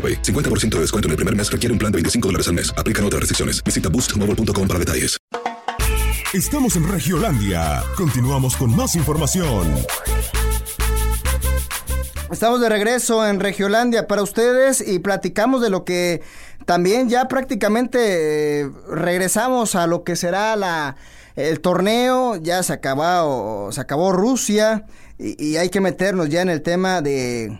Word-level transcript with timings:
AroPay. 0.00 0.22
50% 0.22 0.76
de 0.76 0.80
descuento 0.80 1.08
en 1.08 1.10
el 1.10 1.16
primer 1.16 1.36
mes 1.36 1.52
requiere 1.52 1.72
un 1.72 1.78
plan 1.78 1.92
de 1.92 1.96
25 1.96 2.28
dólares 2.28 2.48
al 2.48 2.54
mes. 2.54 2.72
Aplican 2.78 3.04
otras 3.04 3.20
restricciones. 3.20 3.62
Visita 3.62 3.90
boostmobile.com 3.90 4.66
para 4.66 4.78
detalles. 4.78 5.18
Estamos 6.32 6.76
en 6.76 6.88
Regiolandia. 6.88 7.82
Continuamos 7.96 8.56
con 8.56 8.74
más 8.76 8.94
información. 8.94 9.74
Estamos 12.30 12.60
de 12.60 12.68
regreso 12.68 13.26
en 13.26 13.40
Regiolandia 13.40 14.06
para 14.06 14.22
ustedes 14.22 14.80
y 14.86 15.00
platicamos 15.00 15.60
de 15.60 15.70
lo 15.70 15.84
que 15.84 16.22
también 16.66 17.08
ya 17.08 17.26
prácticamente 17.26 18.60
eh, 18.60 18.70
regresamos 18.88 19.74
a 19.74 19.88
lo 19.88 20.04
que 20.04 20.14
será 20.14 20.54
la 20.54 20.94
el 21.34 21.60
torneo, 21.60 22.36
ya 22.36 22.62
se 22.62 22.74
acabó, 22.74 23.72
se 23.72 23.80
acabó 23.80 24.12
Rusia 24.12 24.86
y, 25.18 25.44
y 25.44 25.56
hay 25.56 25.70
que 25.70 25.80
meternos 25.80 26.28
ya 26.28 26.42
en 26.42 26.50
el 26.50 26.62
tema 26.62 27.02
de 27.02 27.58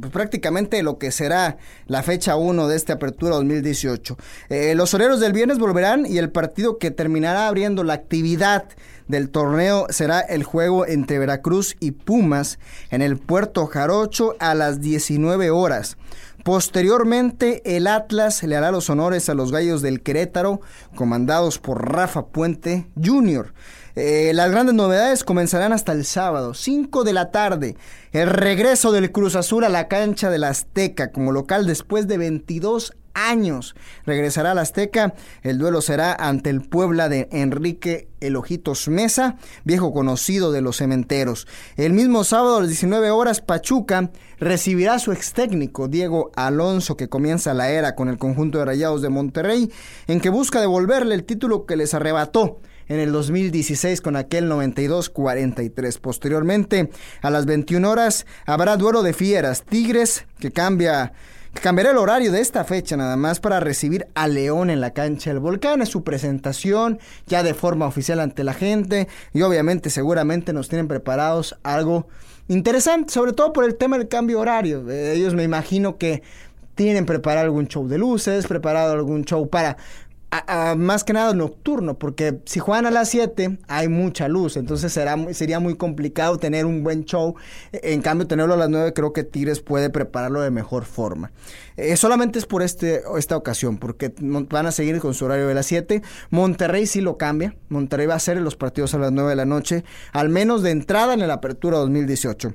pues, 0.00 0.12
prácticamente 0.12 0.82
lo 0.82 0.98
que 0.98 1.10
será 1.10 1.58
la 1.86 2.02
fecha 2.02 2.36
1 2.36 2.68
de 2.68 2.76
esta 2.76 2.94
apertura 2.94 3.36
2018. 3.36 4.16
Eh, 4.48 4.74
los 4.74 4.90
soleros 4.90 5.20
del 5.20 5.32
viernes 5.32 5.58
volverán 5.58 6.06
y 6.06 6.18
el 6.18 6.30
partido 6.30 6.78
que 6.78 6.90
terminará 6.90 7.48
abriendo 7.48 7.84
la 7.84 7.94
actividad 7.94 8.64
del 9.08 9.30
torneo 9.30 9.86
será 9.90 10.20
el 10.20 10.44
juego 10.44 10.86
entre 10.86 11.18
Veracruz 11.18 11.76
y 11.80 11.90
Pumas 11.92 12.58
en 12.90 13.02
el 13.02 13.18
Puerto 13.18 13.66
Jarocho 13.66 14.36
a 14.38 14.54
las 14.54 14.80
19 14.80 15.50
horas. 15.50 15.96
Posteriormente, 16.44 17.62
el 17.76 17.86
Atlas 17.86 18.42
le 18.42 18.56
hará 18.56 18.72
los 18.72 18.90
honores 18.90 19.28
a 19.28 19.34
los 19.34 19.52
gallos 19.52 19.80
del 19.80 20.02
Querétaro, 20.02 20.60
comandados 20.96 21.58
por 21.58 21.92
Rafa 21.92 22.26
Puente 22.26 22.88
Jr. 23.00 23.52
Eh, 23.94 24.32
las 24.34 24.50
grandes 24.50 24.74
novedades 24.74 25.22
comenzarán 25.22 25.72
hasta 25.72 25.92
el 25.92 26.04
sábado, 26.04 26.54
5 26.54 27.04
de 27.04 27.12
la 27.12 27.30
tarde. 27.30 27.76
El 28.12 28.30
regreso 28.30 28.90
del 28.92 29.12
Cruz 29.12 29.36
Azul 29.36 29.64
a 29.64 29.68
la 29.68 29.88
cancha 29.88 30.30
de 30.30 30.38
la 30.38 30.48
Azteca 30.48 31.12
como 31.12 31.32
local 31.32 31.66
después 31.66 32.08
de 32.08 32.16
22 32.16 32.94
años. 33.12 33.74
Regresará 34.06 34.52
a 34.52 34.54
la 34.54 34.62
Azteca. 34.62 35.12
El 35.42 35.58
duelo 35.58 35.82
será 35.82 36.14
ante 36.14 36.48
el 36.48 36.62
Puebla 36.62 37.10
de 37.10 37.28
Enrique 37.32 38.08
Elojitos 38.20 38.88
Mesa, 38.88 39.36
viejo 39.64 39.92
conocido 39.92 40.52
de 40.52 40.62
los 40.62 40.78
cementeros. 40.78 41.46
El 41.76 41.92
mismo 41.92 42.24
sábado 42.24 42.56
a 42.56 42.60
las 42.60 42.68
19 42.68 43.10
horas, 43.10 43.42
Pachuca 43.42 44.10
recibirá 44.38 44.94
a 44.94 44.98
su 44.98 45.12
ex 45.12 45.34
técnico 45.34 45.88
Diego 45.88 46.30
Alonso, 46.34 46.96
que 46.96 47.10
comienza 47.10 47.52
la 47.52 47.70
era 47.70 47.94
con 47.94 48.08
el 48.08 48.16
conjunto 48.16 48.58
de 48.58 48.64
Rayados 48.64 49.02
de 49.02 49.10
Monterrey, 49.10 49.70
en 50.06 50.20
que 50.20 50.30
busca 50.30 50.60
devolverle 50.60 51.14
el 51.14 51.24
título 51.24 51.66
que 51.66 51.76
les 51.76 51.92
arrebató 51.92 52.60
en 52.88 53.00
el 53.00 53.12
2016 53.12 54.00
con 54.00 54.16
aquel 54.16 54.50
92-43. 54.50 56.00
Posteriormente, 56.00 56.90
a 57.20 57.30
las 57.30 57.46
21 57.46 57.90
horas, 57.90 58.26
habrá 58.46 58.76
duelo 58.76 59.02
de 59.02 59.12
fieras. 59.12 59.62
Tigres, 59.62 60.26
que 60.38 60.50
cambia 60.50 61.12
cambiará 61.60 61.90
el 61.90 61.98
horario 61.98 62.32
de 62.32 62.40
esta 62.40 62.64
fecha 62.64 62.96
nada 62.96 63.16
más 63.16 63.38
para 63.38 63.60
recibir 63.60 64.06
a 64.14 64.26
León 64.26 64.70
en 64.70 64.80
la 64.80 64.92
cancha 64.92 65.30
del 65.30 65.40
Volcán. 65.40 65.82
Es 65.82 65.90
su 65.90 66.02
presentación 66.02 66.98
ya 67.26 67.42
de 67.42 67.54
forma 67.54 67.86
oficial 67.86 68.20
ante 68.20 68.44
la 68.44 68.54
gente 68.54 69.08
y 69.32 69.42
obviamente 69.42 69.90
seguramente 69.90 70.52
nos 70.52 70.68
tienen 70.68 70.88
preparados 70.88 71.56
algo 71.62 72.08
interesante, 72.48 73.12
sobre 73.12 73.32
todo 73.32 73.52
por 73.52 73.64
el 73.64 73.76
tema 73.76 73.98
del 73.98 74.08
cambio 74.08 74.40
horario. 74.40 74.88
Eh, 74.90 75.14
ellos 75.14 75.34
me 75.34 75.42
imagino 75.42 75.98
que 75.98 76.22
tienen 76.74 77.04
preparado 77.04 77.44
algún 77.44 77.68
show 77.68 77.86
de 77.86 77.98
luces, 77.98 78.46
preparado 78.46 78.92
algún 78.92 79.24
show 79.24 79.48
para 79.48 79.76
más 80.76 81.04
que 81.04 81.12
nada 81.12 81.34
nocturno, 81.34 81.98
porque 81.98 82.40
si 82.46 82.58
juegan 82.58 82.86
a 82.86 82.90
las 82.90 83.10
7 83.10 83.58
hay 83.68 83.88
mucha 83.88 84.28
luz, 84.28 84.56
entonces 84.56 84.92
será, 84.92 85.16
sería 85.34 85.60
muy 85.60 85.76
complicado 85.76 86.38
tener 86.38 86.64
un 86.64 86.82
buen 86.82 87.04
show. 87.04 87.34
En 87.72 88.00
cambio, 88.00 88.26
tenerlo 88.26 88.54
a 88.54 88.56
las 88.56 88.70
9 88.70 88.92
creo 88.94 89.12
que 89.12 89.24
Tigres 89.24 89.60
puede 89.60 89.90
prepararlo 89.90 90.40
de 90.40 90.50
mejor 90.50 90.84
forma. 90.84 91.32
Eh, 91.76 91.96
solamente 91.96 92.38
es 92.38 92.46
por 92.46 92.62
este, 92.62 93.02
esta 93.18 93.36
ocasión, 93.36 93.76
porque 93.76 94.14
van 94.18 94.66
a 94.66 94.72
seguir 94.72 95.00
con 95.00 95.12
su 95.12 95.26
horario 95.26 95.48
de 95.48 95.54
las 95.54 95.66
7. 95.66 96.02
Monterrey 96.30 96.86
sí 96.86 97.00
lo 97.00 97.18
cambia. 97.18 97.54
Monterrey 97.68 98.06
va 98.06 98.14
a 98.14 98.18
hacer 98.18 98.40
los 98.40 98.56
partidos 98.56 98.94
a 98.94 98.98
las 98.98 99.12
9 99.12 99.30
de 99.30 99.36
la 99.36 99.44
noche, 99.44 99.84
al 100.12 100.30
menos 100.30 100.62
de 100.62 100.70
entrada 100.70 101.12
en 101.12 101.26
la 101.26 101.34
apertura 101.34 101.78
2018. 101.78 102.54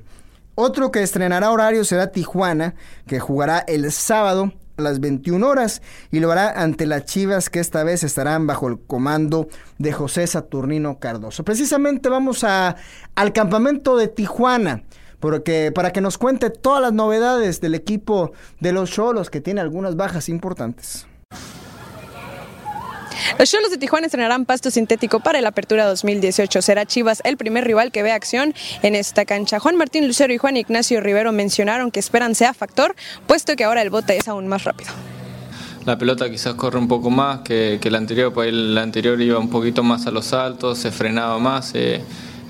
Otro 0.56 0.90
que 0.90 1.04
estrenará 1.04 1.52
horario 1.52 1.84
será 1.84 2.10
Tijuana, 2.10 2.74
que 3.06 3.20
jugará 3.20 3.60
el 3.60 3.92
sábado 3.92 4.52
a 4.78 4.82
las 4.82 5.00
21 5.00 5.46
horas 5.46 5.82
y 6.10 6.20
lo 6.20 6.30
hará 6.30 6.62
ante 6.62 6.86
las 6.86 7.04
Chivas 7.04 7.50
que 7.50 7.58
esta 7.58 7.82
vez 7.84 8.04
estarán 8.04 8.46
bajo 8.46 8.68
el 8.68 8.78
comando 8.78 9.48
de 9.78 9.92
José 9.92 10.26
Saturnino 10.26 10.98
Cardoso. 10.98 11.44
Precisamente 11.44 12.08
vamos 12.08 12.44
a, 12.44 12.76
al 13.14 13.32
campamento 13.32 13.96
de 13.96 14.08
Tijuana 14.08 14.84
porque 15.20 15.72
para 15.74 15.92
que 15.92 16.00
nos 16.00 16.16
cuente 16.16 16.50
todas 16.50 16.80
las 16.80 16.92
novedades 16.92 17.60
del 17.60 17.74
equipo 17.74 18.32
de 18.60 18.72
los 18.72 18.90
Cholos 18.90 19.30
que 19.30 19.40
tiene 19.40 19.60
algunas 19.60 19.96
bajas 19.96 20.28
importantes. 20.28 21.06
Los 23.38 23.50
Cholos 23.50 23.70
de 23.70 23.78
Tijuana 23.78 24.06
estrenarán 24.06 24.44
pasto 24.44 24.70
sintético 24.70 25.20
para 25.20 25.40
la 25.40 25.50
apertura 25.50 25.86
2018. 25.86 26.62
Será 26.62 26.86
Chivas 26.86 27.20
el 27.24 27.36
primer 27.36 27.64
rival 27.64 27.92
que 27.92 28.02
ve 28.02 28.12
acción 28.12 28.54
en 28.82 28.94
esta 28.94 29.24
cancha. 29.24 29.58
Juan 29.58 29.76
Martín 29.76 30.06
Lucero 30.06 30.32
y 30.32 30.38
Juan 30.38 30.56
Ignacio 30.56 31.00
Rivero 31.00 31.32
mencionaron 31.32 31.90
que 31.90 32.00
esperan 32.00 32.34
sea 32.34 32.54
factor, 32.54 32.94
puesto 33.26 33.56
que 33.56 33.64
ahora 33.64 33.82
el 33.82 33.90
bote 33.90 34.16
es 34.16 34.28
aún 34.28 34.48
más 34.48 34.64
rápido. 34.64 34.90
La 35.84 35.96
pelota 35.96 36.28
quizás 36.28 36.54
corre 36.54 36.78
un 36.78 36.88
poco 36.88 37.08
más 37.08 37.40
que, 37.40 37.80
el 37.82 37.94
anterior, 37.94 38.32
pues 38.32 38.48
el 38.48 38.76
anterior 38.76 39.20
iba 39.20 39.38
un 39.38 39.48
poquito 39.48 39.82
más 39.82 40.06
a 40.06 40.10
los 40.10 40.26
saltos, 40.26 40.78
se 40.78 40.90
frenaba 40.90 41.38
más. 41.38 41.72
Eh, 41.74 42.02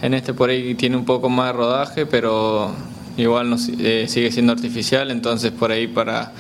en 0.02 0.14
este 0.14 0.34
por 0.34 0.50
ahí 0.50 0.74
tiene 0.74 0.96
un 0.96 1.04
poco 1.04 1.28
más 1.28 1.48
de 1.48 1.52
rodaje, 1.52 2.06
pero 2.06 2.72
igual 3.16 3.56
eh, 3.78 4.06
sigue 4.08 4.32
siendo 4.32 4.52
artificial, 4.52 5.10
entonces 5.10 5.52
por 5.52 5.70
ahí 5.70 5.86
para... 5.86 6.32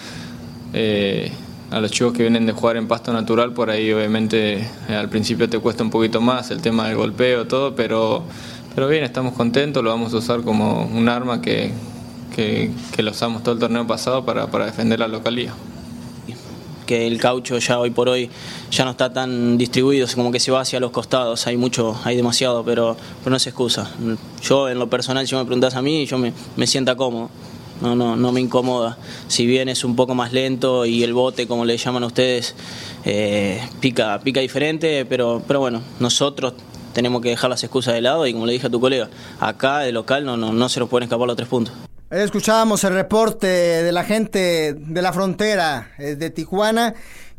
Eh, 0.72 1.30
a 1.70 1.80
los 1.80 1.90
chicos 1.90 2.12
que 2.12 2.22
vienen 2.22 2.46
de 2.46 2.52
jugar 2.52 2.76
en 2.76 2.88
pasto 2.88 3.12
natural, 3.12 3.52
por 3.52 3.70
ahí 3.70 3.92
obviamente 3.92 4.58
eh, 4.88 4.94
al 4.94 5.08
principio 5.08 5.48
te 5.48 5.58
cuesta 5.58 5.82
un 5.82 5.90
poquito 5.90 6.20
más 6.20 6.50
el 6.50 6.62
tema 6.62 6.88
del 6.88 6.96
golpeo, 6.96 7.46
todo, 7.46 7.74
pero, 7.74 8.22
pero 8.74 8.88
bien, 8.88 9.04
estamos 9.04 9.34
contentos, 9.34 9.82
lo 9.84 9.90
vamos 9.90 10.14
a 10.14 10.18
usar 10.18 10.42
como 10.42 10.84
un 10.86 11.08
arma 11.08 11.40
que, 11.42 11.72
que, 12.34 12.70
lo 13.02 13.10
usamos 13.10 13.42
todo 13.42 13.54
el 13.54 13.60
torneo 13.60 13.86
pasado 13.86 14.24
para, 14.24 14.46
para 14.46 14.66
defender 14.66 14.98
la 14.98 15.08
localía 15.08 15.52
que 16.86 17.06
el 17.06 17.20
caucho 17.20 17.58
ya 17.58 17.78
hoy 17.78 17.90
por 17.90 18.08
hoy 18.08 18.30
ya 18.70 18.86
no 18.86 18.92
está 18.92 19.12
tan 19.12 19.58
distribuido, 19.58 20.06
como 20.14 20.32
que 20.32 20.40
se 20.40 20.50
va 20.50 20.62
hacia 20.62 20.80
los 20.80 20.90
costados, 20.90 21.46
hay 21.46 21.58
mucho, 21.58 21.94
hay 22.02 22.16
demasiado, 22.16 22.64
pero, 22.64 22.96
pero 23.22 23.30
no 23.30 23.38
se 23.38 23.50
excusa. 23.50 23.90
Yo 24.40 24.70
en 24.70 24.78
lo 24.78 24.88
personal, 24.88 25.28
si 25.28 25.36
me 25.36 25.44
preguntas 25.44 25.74
a 25.74 25.82
mí, 25.82 26.06
yo 26.06 26.16
me, 26.16 26.32
me 26.56 26.66
sienta 26.66 26.96
cómodo 26.96 27.28
no, 27.80 27.94
no, 27.94 28.16
no 28.16 28.32
me 28.32 28.40
incomoda. 28.40 28.98
Si 29.28 29.46
bien 29.46 29.68
es 29.68 29.84
un 29.84 29.96
poco 29.96 30.14
más 30.14 30.32
lento 30.32 30.86
y 30.86 31.02
el 31.02 31.12
bote, 31.12 31.46
como 31.46 31.64
le 31.64 31.76
llaman 31.76 32.04
a 32.04 32.06
ustedes, 32.06 32.54
eh, 33.04 33.60
pica, 33.80 34.20
pica 34.20 34.40
diferente, 34.40 35.04
pero, 35.04 35.42
pero 35.46 35.60
bueno, 35.60 35.82
nosotros 36.00 36.54
tenemos 36.92 37.22
que 37.22 37.30
dejar 37.30 37.50
las 37.50 37.62
excusas 37.62 37.94
de 37.94 38.00
lado 38.00 38.26
y 38.26 38.32
como 38.32 38.46
le 38.46 38.52
dije 38.52 38.66
a 38.66 38.70
tu 38.70 38.80
colega, 38.80 39.08
acá 39.40 39.80
de 39.80 39.92
local 39.92 40.24
no, 40.24 40.36
no, 40.36 40.52
no 40.52 40.68
se 40.68 40.80
nos 40.80 40.88
pueden 40.88 41.04
escapar 41.04 41.26
los 41.26 41.36
tres 41.36 41.48
puntos. 41.48 41.74
Escuchábamos 42.10 42.84
el 42.84 42.94
reporte 42.94 43.46
de 43.46 43.92
la 43.92 44.02
gente 44.02 44.74
de 44.74 45.02
la 45.02 45.12
frontera 45.12 45.92
eh, 45.98 46.16
de 46.16 46.30
Tijuana 46.30 46.94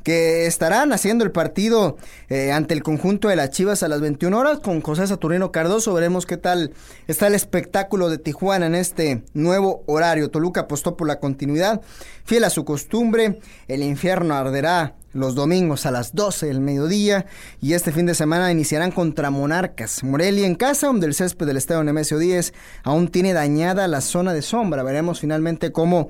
que 0.10 0.48
estarán 0.48 0.92
haciendo 0.92 1.24
el 1.24 1.30
partido 1.30 1.98
eh, 2.30 2.52
ante 2.52 2.74
el 2.74 2.82
conjunto 2.82 3.28
de 3.28 3.36
las 3.36 3.52
Chivas 3.52 3.84
a 3.84 3.88
las 3.88 4.02
21 4.02 4.36
horas 4.36 4.58
con 4.58 4.82
José 4.82 5.06
Saturnino 5.06 5.52
Cardoso. 5.52 5.94
Veremos 5.94 6.26
qué 6.26 6.36
tal 6.36 6.74
está 7.08 7.28
el 7.28 7.36
espectáculo 7.36 8.10
de 8.10 8.18
Tijuana 8.18 8.66
en 8.66 8.74
este 8.74 9.24
nuevo 9.36 9.84
horario. 9.86 10.32
Toluca 10.32 10.62
apostó 10.62 10.98
por 10.98 11.08
la 11.08 11.20
continuidad, 11.20 11.82
fiel 12.26 12.44
a 12.44 12.50
su 12.50 12.66
costumbre. 12.66 13.40
El 13.68 13.84
infierno 13.84 14.34
arderá 14.34 14.96
los 15.14 15.36
domingos 15.36 15.86
a 15.86 15.92
las 15.92 16.16
12 16.16 16.48
del 16.48 16.60
mediodía 16.60 17.28
y 17.62 17.74
este 17.74 17.92
fin 17.92 18.08
de 18.08 18.16
semana 18.16 18.52
iniciarán 18.52 18.92
contra 18.92 19.30
Monarcas. 19.30 20.04
Morelia 20.04 20.48
en 20.48 20.56
casa, 20.56 20.88
donde 20.88 21.06
el 21.06 21.14
césped 21.14 21.46
del 21.46 21.58
estadio 21.58 21.84
Nemesio 21.84 22.18
10 22.18 22.52
aún 22.82 23.10
tiene 23.10 23.34
dañada 23.34 23.88
la 23.88 24.02
zona 24.02 24.34
de 24.34 24.42
sombra. 24.42 24.82
Veremos 24.82 25.20
finalmente 25.20 25.72
cómo 25.72 26.10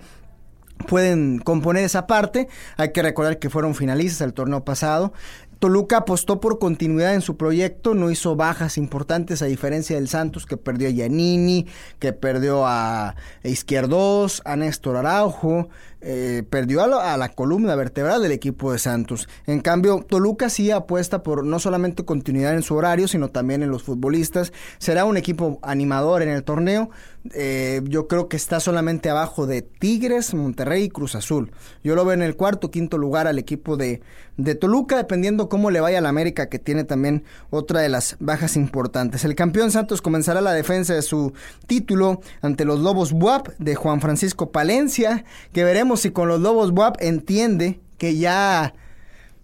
pueden 0.87 1.39
componer 1.39 1.83
esa 1.83 2.07
parte. 2.07 2.47
Hay 2.77 2.91
que 2.91 3.01
recordar 3.01 3.39
que 3.39 3.49
fueron 3.49 3.75
finalistas 3.75 4.21
el 4.21 4.33
torneo 4.33 4.63
pasado. 4.63 5.13
Toluca 5.59 5.97
apostó 5.97 6.39
por 6.39 6.57
continuidad 6.57 7.13
en 7.13 7.21
su 7.21 7.35
proyecto, 7.35 7.93
no 7.93 8.09
hizo 8.11 8.37
bajas 8.37 8.77
importantes 8.77 9.41
a 9.41 9.45
diferencia 9.45 9.97
del 9.97 10.07
Santos 10.07 10.45
que 10.45 10.55
perdió 10.55 10.87
a 10.87 10.91
Giannini, 10.91 11.67
que 11.99 12.13
perdió 12.13 12.65
a 12.65 13.15
Izquierdos, 13.43 14.41
a 14.45 14.55
Néstor 14.55 14.95
Araujo, 14.95 15.67
eh, 16.01 16.43
perdió 16.49 16.81
a 16.81 17.17
la, 17.17 17.29
columna 17.29 17.75
vertebral 17.75 18.21
del 18.21 18.31
equipo 18.31 18.71
de 18.71 18.79
Santos. 18.79 19.27
En 19.45 19.59
cambio, 19.59 20.05
Toluca 20.07 20.49
sí 20.49 20.71
apuesta 20.71 21.23
por 21.23 21.45
no 21.45 21.59
solamente 21.59 22.05
continuidad 22.05 22.53
en 22.53 22.63
su 22.63 22.75
horario, 22.75 23.07
sino 23.09 23.29
también 23.29 23.63
en 23.63 23.69
los 23.69 23.83
futbolistas. 23.83 24.53
Será 24.77 25.03
un 25.03 25.17
equipo 25.17 25.59
animador 25.61 26.21
en 26.21 26.29
el 26.29 26.43
torneo. 26.43 26.89
Eh, 27.33 27.81
yo 27.83 28.07
creo 28.07 28.29
que 28.29 28.37
está 28.37 28.61
solamente 28.61 29.09
abajo 29.09 29.45
de 29.45 29.61
Tigres, 29.61 30.33
Monterrey 30.33 30.83
y 30.83 30.89
Cruz 30.89 31.15
Azul. 31.15 31.51
Yo 31.83 31.95
lo 31.95 32.05
veo 32.05 32.13
en 32.13 32.21
el 32.21 32.37
cuarto, 32.37 32.71
quinto 32.71 32.97
lugar 32.97 33.27
al 33.27 33.37
equipo 33.37 33.75
de, 33.75 34.01
de 34.37 34.55
Toluca, 34.55 34.95
dependiendo 34.95 35.49
cómo 35.49 35.69
le 35.69 35.81
vaya 35.81 35.97
a 35.97 36.01
la 36.01 36.09
América, 36.09 36.47
que 36.47 36.59
tiene 36.59 36.85
también 36.85 37.25
otra 37.49 37.81
de 37.81 37.89
las 37.89 38.15
bajas 38.21 38.55
importantes. 38.55 39.25
El 39.25 39.35
campeón 39.35 39.69
Santos 39.69 40.01
comenzará 40.01 40.39
la 40.39 40.53
defensa 40.53 40.93
de 40.93 41.01
su 41.01 41.33
título 41.67 42.21
ante 42.41 42.63
los 42.63 42.79
Lobos 42.79 43.11
Buap 43.11 43.49
de 43.57 43.75
Juan 43.75 43.99
Francisco 43.99 44.51
Palencia, 44.51 45.25
que 45.51 45.65
veremos 45.65 45.88
si 45.97 46.11
con 46.11 46.27
los 46.27 46.39
Lobos 46.41 46.71
Buap 46.71 46.97
entiende 46.99 47.79
que 47.97 48.17
ya 48.17 48.73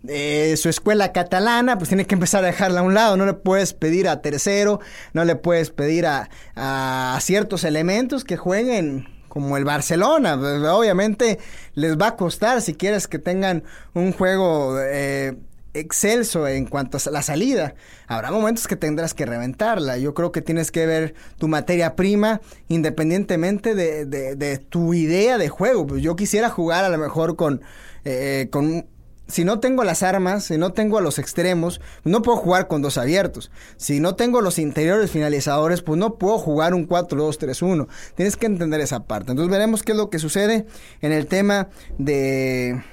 eh, 0.08 0.56
su 0.58 0.70
escuela 0.70 1.12
catalana, 1.12 1.78
pues 1.78 1.90
tiene 1.90 2.06
que 2.06 2.16
empezar 2.16 2.44
a 2.44 2.48
dejarla 2.48 2.82
a 2.82 2.84
un 2.84 2.94
lado. 2.94 3.18
No 3.18 3.26
le 3.26 3.34
puedes 3.34 3.74
pedir 3.74 4.08
a 4.08 4.22
tercero, 4.22 4.80
no 5.14 5.26
le 5.26 5.36
puedes 5.36 5.70
pedir 5.70 6.06
a, 6.06 6.30
a 6.56 7.18
ciertos 7.22 7.64
elementos 7.64 8.24
que 8.24 8.38
jueguen 8.38 9.08
como 9.36 9.58
el 9.58 9.66
Barcelona. 9.66 10.36
Obviamente 10.36 11.40
les 11.74 11.98
va 11.98 12.08
a 12.08 12.16
costar 12.16 12.62
si 12.62 12.74
quieres 12.74 13.08
que 13.08 13.20
tengan 13.20 13.64
un 13.94 14.14
juego 14.14 14.78
eh, 14.80 15.36
excelso 15.80 16.48
en 16.48 16.66
cuanto 16.66 16.98
a 16.98 17.12
la 17.12 17.22
salida. 17.22 17.76
Habrá 18.08 18.32
momentos 18.32 18.68
que 18.68 18.76
tendrás 18.76 19.14
que 19.14 19.26
reventarla. 19.26 19.98
Yo 19.98 20.14
creo 20.14 20.32
que 20.32 20.42
tienes 20.42 20.72
que 20.72 20.86
ver 20.86 21.14
tu 21.38 21.48
materia 21.48 21.96
prima 21.96 22.42
independientemente 22.68 23.76
de, 23.76 24.06
de, 24.06 24.58
tu 24.58 24.94
idea 24.94 25.38
de 25.38 25.50
juego. 25.50 25.86
Pues 25.88 26.02
yo 26.02 26.16
quisiera 26.16 26.50
jugar 26.50 26.86
a 26.86 26.90
lo 26.90 26.98
mejor 26.98 27.36
con, 27.36 27.62
eh, 28.04 28.48
con 28.52 28.86
si 29.28 29.44
no 29.44 29.60
tengo 29.60 29.84
las 29.84 30.04
armas, 30.04 30.46
si 30.46 30.58
no 30.58 30.74
tengo 30.74 30.98
a 30.98 31.02
los 31.02 31.18
extremos, 31.18 31.82
no 32.04 32.22
puedo 32.22 32.38
jugar 32.38 32.68
con 32.68 32.82
dos 32.82 32.98
abiertos. 32.98 33.52
Si 33.78 34.00
no 34.00 34.16
tengo 34.16 34.42
los 34.42 34.60
interiores 34.60 35.10
finalizadores, 35.10 35.82
pues 35.82 35.98
no 35.98 36.16
puedo 36.16 36.38
jugar 36.38 36.74
un 36.74 36.88
4-2-3-1. 36.88 37.88
Tienes 38.16 38.38
que 38.38 38.46
entender 38.46 38.82
esa 38.82 39.06
parte. 39.06 39.32
Entonces 39.32 39.52
veremos 39.52 39.82
qué 39.82 39.94
es 39.94 39.98
lo 39.98 40.10
que 40.10 40.20
sucede 40.20 40.68
en 41.02 41.12
el 41.12 41.26
tema 41.26 41.70
de, 41.98 42.84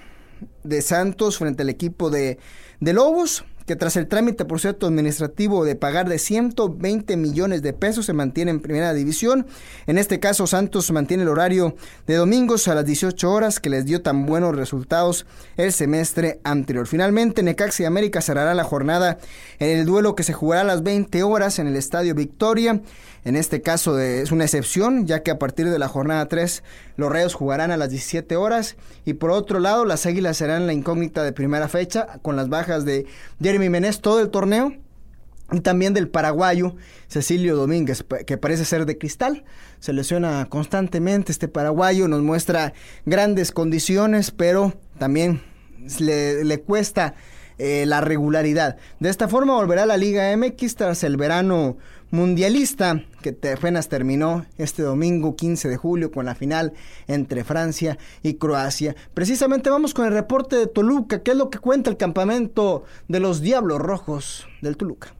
de 0.64 0.82
Santos 0.82 1.36
frente 1.36 1.62
al 1.62 1.68
equipo 1.68 2.08
de, 2.08 2.38
de 2.82 2.92
Lobos 2.92 3.44
que 3.66 3.76
tras 3.76 3.96
el 3.96 4.08
trámite 4.08 4.44
por 4.44 4.60
cierto 4.60 4.86
administrativo 4.86 5.64
de 5.64 5.76
pagar 5.76 6.08
de 6.08 6.18
120 6.18 7.16
millones 7.16 7.62
de 7.62 7.72
pesos 7.72 8.06
se 8.06 8.12
mantiene 8.12 8.50
en 8.50 8.60
primera 8.60 8.92
división. 8.94 9.46
En 9.86 9.98
este 9.98 10.20
caso 10.20 10.46
Santos 10.46 10.90
mantiene 10.90 11.22
el 11.22 11.28
horario 11.28 11.74
de 12.06 12.16
domingos 12.16 12.68
a 12.68 12.74
las 12.74 12.84
18 12.84 13.30
horas 13.30 13.60
que 13.60 13.70
les 13.70 13.84
dio 13.84 14.02
tan 14.02 14.26
buenos 14.26 14.56
resultados 14.56 15.26
el 15.56 15.72
semestre 15.72 16.40
anterior. 16.44 16.86
Finalmente 16.86 17.42
Necaxa 17.42 17.82
y 17.82 17.86
América 17.86 18.20
cerrará 18.20 18.54
la 18.54 18.64
jornada 18.64 19.18
en 19.58 19.78
el 19.78 19.86
duelo 19.86 20.14
que 20.14 20.22
se 20.22 20.32
jugará 20.32 20.62
a 20.62 20.64
las 20.64 20.82
20 20.82 21.22
horas 21.22 21.58
en 21.58 21.66
el 21.66 21.76
Estadio 21.76 22.14
Victoria. 22.14 22.80
En 23.24 23.36
este 23.36 23.62
caso 23.62 24.00
es 24.00 24.32
una 24.32 24.44
excepción, 24.44 25.06
ya 25.06 25.22
que 25.22 25.30
a 25.30 25.38
partir 25.38 25.70
de 25.70 25.78
la 25.78 25.86
jornada 25.86 26.26
3 26.26 26.64
los 26.96 27.12
Reyes 27.12 27.34
jugarán 27.34 27.70
a 27.70 27.76
las 27.76 27.90
17 27.90 28.34
horas 28.36 28.76
y 29.04 29.14
por 29.14 29.30
otro 29.30 29.60
lado 29.60 29.84
las 29.84 30.06
Águilas 30.06 30.36
serán 30.36 30.66
la 30.66 30.72
incógnita 30.72 31.22
de 31.22 31.32
primera 31.32 31.68
fecha 31.68 32.18
con 32.22 32.34
las 32.34 32.48
bajas 32.48 32.84
de 32.84 33.06
Jeremy 33.52 33.68
Menez 33.68 34.00
todo 34.00 34.20
el 34.20 34.30
torneo 34.30 34.72
y 35.52 35.60
también 35.60 35.92
del 35.92 36.08
paraguayo 36.08 36.74
Cecilio 37.08 37.54
Domínguez, 37.54 38.02
que 38.26 38.38
parece 38.38 38.64
ser 38.64 38.86
de 38.86 38.96
cristal. 38.96 39.44
Se 39.78 39.92
lesiona 39.92 40.46
constantemente 40.48 41.32
este 41.32 41.48
paraguayo, 41.48 42.08
nos 42.08 42.22
muestra 42.22 42.72
grandes 43.04 43.52
condiciones, 43.52 44.30
pero 44.30 44.72
también 44.98 45.42
le, 45.98 46.62
cuesta 46.62 47.14
eh, 47.58 47.84
la 47.84 48.00
regularidad. 48.00 48.78
De 49.00 49.10
esta 49.10 49.28
forma 49.28 49.52
volverá 49.54 49.82
a 49.82 49.86
la 49.86 49.98
Liga 49.98 50.34
MX 50.34 50.76
tras 50.76 51.04
el 51.04 51.18
verano 51.18 51.76
mundialista 52.12 53.02
que 53.22 53.36
apenas 53.52 53.88
terminó 53.88 54.46
este 54.58 54.82
domingo 54.82 55.34
15 55.34 55.68
de 55.68 55.76
julio 55.76 56.12
con 56.12 56.26
la 56.26 56.34
final 56.34 56.74
entre 57.08 57.42
Francia 57.42 57.98
y 58.22 58.34
Croacia. 58.34 58.94
Precisamente 59.14 59.70
vamos 59.70 59.94
con 59.94 60.06
el 60.06 60.12
reporte 60.12 60.56
de 60.56 60.66
Toluca, 60.66 61.22
que 61.22 61.32
es 61.32 61.36
lo 61.36 61.50
que 61.50 61.58
cuenta 61.58 61.90
el 61.90 61.96
campamento 61.96 62.84
de 63.08 63.18
los 63.18 63.40
Diablos 63.40 63.80
Rojos 63.80 64.46
del 64.60 64.76
Toluca. 64.76 65.14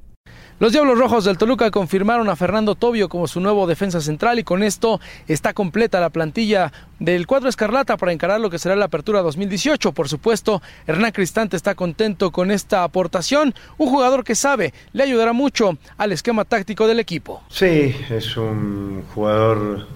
Los 0.58 0.72
Diablos 0.72 0.98
Rojos 0.98 1.24
del 1.24 1.38
Toluca 1.38 1.70
confirmaron 1.70 2.28
a 2.28 2.36
Fernando 2.36 2.74
Tobio 2.74 3.08
como 3.08 3.26
su 3.26 3.40
nuevo 3.40 3.66
defensa 3.66 4.00
central 4.00 4.38
y 4.38 4.44
con 4.44 4.62
esto 4.62 5.00
está 5.26 5.54
completa 5.54 6.00
la 6.00 6.10
plantilla 6.10 6.72
del 7.00 7.26
cuadro 7.26 7.48
escarlata 7.48 7.96
para 7.96 8.12
encarar 8.12 8.40
lo 8.40 8.48
que 8.48 8.60
será 8.60 8.76
la 8.76 8.84
apertura 8.84 9.22
2018. 9.22 9.92
Por 9.92 10.08
supuesto, 10.08 10.62
Hernán 10.86 11.10
Cristante 11.12 11.56
está 11.56 11.74
contento 11.74 12.30
con 12.30 12.50
esta 12.50 12.84
aportación, 12.84 13.54
un 13.76 13.88
jugador 13.88 14.22
que 14.22 14.34
sabe 14.34 14.72
le 14.92 15.02
ayudará 15.02 15.32
mucho 15.32 15.76
al 15.96 16.12
esquema 16.12 16.44
táctico 16.44 16.86
del 16.86 17.00
equipo. 17.00 17.42
Sí, 17.48 17.96
es 18.10 18.36
un 18.36 19.02
jugador 19.14 19.86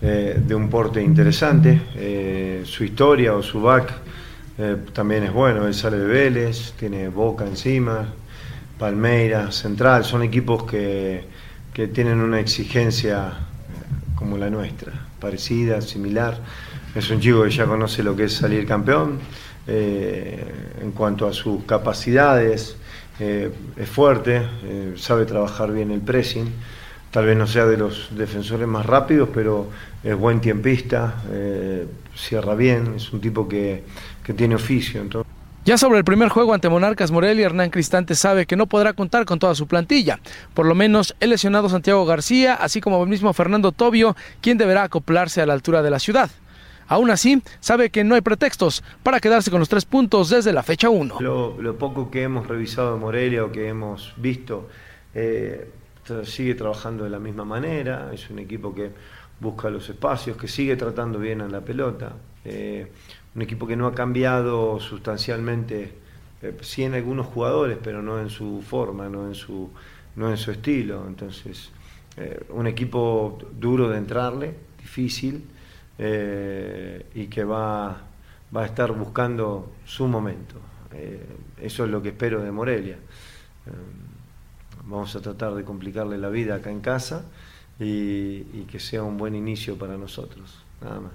eh, 0.00 0.38
de 0.38 0.54
un 0.54 0.68
porte 0.68 1.02
interesante, 1.02 1.80
eh, 1.96 2.62
su 2.64 2.84
historia 2.84 3.34
o 3.34 3.42
su 3.42 3.60
back 3.60 3.92
eh, 4.56 4.76
también 4.92 5.24
es 5.24 5.32
bueno, 5.32 5.66
él 5.66 5.74
sale 5.74 5.98
de 5.98 6.06
Vélez, 6.06 6.74
tiene 6.78 7.08
boca 7.08 7.44
encima, 7.44 8.12
Palmeiras, 8.84 9.54
Central, 9.54 10.04
son 10.04 10.22
equipos 10.22 10.64
que, 10.64 11.24
tienen 11.94 12.20
una 12.20 12.38
exigencia 12.38 13.28
eh, 13.28 14.14
como 14.14 14.36
la 14.36 14.50
nuestra, 14.50 14.92
parecida, 15.18 15.80
similar. 15.80 16.38
Es 16.94 17.08
un 17.08 17.18
chico 17.18 17.44
que 17.44 17.50
ya 17.50 17.64
conoce 17.64 18.02
lo 18.02 18.14
que 18.14 18.24
es 18.24 18.34
salir 18.34 18.66
campeón. 18.66 19.20
Eh, 19.66 20.38
en 20.82 20.92
cuanto 20.92 21.26
a 21.26 21.32
sus 21.32 21.64
capacidades, 21.64 22.76
eh, 23.18 23.50
es 23.74 23.88
fuerte, 23.88 24.42
sabe 24.96 25.24
trabajar 25.24 25.72
bien 25.72 25.90
el 25.90 26.02
pressing. 26.02 26.52
Tal 27.10 27.24
vez 27.24 27.38
no 27.38 27.46
sea 27.46 27.64
de 27.64 27.78
los 27.78 28.14
defensores 28.14 28.68
más 28.68 28.84
rápidos, 28.84 29.30
pero 29.32 29.70
es 30.02 30.14
buen 30.14 30.42
tiempista, 30.42 31.22
cierra 32.14 32.54
bien, 32.54 32.92
es 32.96 33.10
un 33.14 33.22
tipo 33.22 33.48
que, 33.48 33.82
que 34.22 34.34
tiene 34.34 34.56
oficio. 34.56 35.00
Entonces, 35.00 35.33
ya 35.64 35.78
sobre 35.78 35.98
el 35.98 36.04
primer 36.04 36.28
juego 36.28 36.52
ante 36.52 36.68
Monarcas 36.68 37.10
Morelia, 37.10 37.46
Hernán 37.46 37.70
Cristante 37.70 38.14
sabe 38.14 38.44
que 38.44 38.56
no 38.56 38.66
podrá 38.66 38.92
contar 38.92 39.24
con 39.24 39.38
toda 39.38 39.54
su 39.54 39.66
plantilla. 39.66 40.20
Por 40.52 40.66
lo 40.66 40.74
menos 40.74 41.16
el 41.20 41.30
lesionado 41.30 41.68
Santiago 41.70 42.04
García, 42.04 42.54
así 42.54 42.80
como 42.82 43.02
el 43.02 43.08
mismo 43.08 43.32
Fernando 43.32 43.72
Tobio, 43.72 44.14
quien 44.42 44.58
deberá 44.58 44.82
acoplarse 44.82 45.40
a 45.40 45.46
la 45.46 45.54
altura 45.54 45.82
de 45.82 45.90
la 45.90 45.98
ciudad. 45.98 46.30
Aún 46.86 47.10
así, 47.10 47.42
sabe 47.60 47.88
que 47.88 48.04
no 48.04 48.14
hay 48.14 48.20
pretextos 48.20 48.84
para 49.02 49.20
quedarse 49.20 49.50
con 49.50 49.58
los 49.58 49.68
tres 49.68 49.86
puntos 49.86 50.28
desde 50.28 50.52
la 50.52 50.62
fecha 50.62 50.90
1. 50.90 51.20
Lo, 51.20 51.78
poco 51.78 52.10
que 52.10 52.22
hemos 52.22 52.46
revisado 52.46 52.94
de 52.94 53.00
Morelia 53.00 53.44
o 53.44 53.50
que 53.50 53.68
hemos 53.68 54.12
visto, 54.18 54.68
eh, 55.14 55.70
sigue 56.24 56.54
trabajando 56.54 57.04
de 57.04 57.10
la 57.10 57.18
misma 57.18 57.44
manera, 57.44 58.10
es 58.12 58.28
un 58.28 58.38
equipo 58.38 58.74
que 58.74 58.90
busca 59.40 59.70
los 59.70 59.88
espacios, 59.88 60.36
que 60.36 60.46
sigue 60.46 60.76
tratando 60.76 61.18
bien 61.18 61.40
a 61.40 61.48
la 61.48 61.62
pelota, 61.62 62.12
eh, 62.44 62.92
un 63.34 63.42
equipo 63.42 63.66
que 63.66 63.76
no 63.76 63.86
ha 63.86 63.94
cambiado 63.94 64.80
sustancialmente, 64.80 65.92
eh, 66.42 66.56
sí 66.60 66.84
en 66.84 66.94
algunos 66.94 67.26
jugadores, 67.26 67.78
pero 67.82 68.02
no 68.02 68.20
en 68.20 68.30
su 68.30 68.62
forma, 68.62 69.08
no 69.08 69.26
en 69.26 69.34
su, 69.34 69.70
no 70.16 70.30
en 70.30 70.36
su 70.36 70.50
estilo, 70.50 71.04
entonces 71.06 71.70
un 72.50 72.68
equipo 72.68 73.36
duro 73.58 73.88
de 73.88 73.98
entrarle, 73.98 74.54
difícil, 74.80 75.42
eh, 75.96 77.06
y 77.14 77.26
que 77.26 77.44
va, 77.44 77.96
va, 78.54 78.62
a 78.62 78.66
estar 78.66 78.92
buscando 78.92 79.72
su 79.84 80.08
momento. 80.08 80.56
Eh, 80.92 81.24
eso 81.60 81.84
es 81.84 81.90
lo 81.90 82.02
que 82.02 82.08
espero 82.08 82.42
de 82.42 82.50
Morelia. 82.50 82.96
Eh, 82.96 83.70
vamos 84.84 85.14
a 85.14 85.20
tratar 85.20 85.54
de 85.54 85.64
complicarle 85.64 86.18
la 86.18 86.28
vida 86.28 86.56
acá 86.56 86.70
en 86.70 86.80
casa 86.80 87.24
y 87.78 88.62
que 88.70 88.78
sea 88.78 89.02
un 89.02 89.16
buen 89.16 89.34
inicio 89.34 89.76
para 89.76 89.96
nosotros, 89.96 90.62
nada 90.80 91.00
más. 91.00 91.12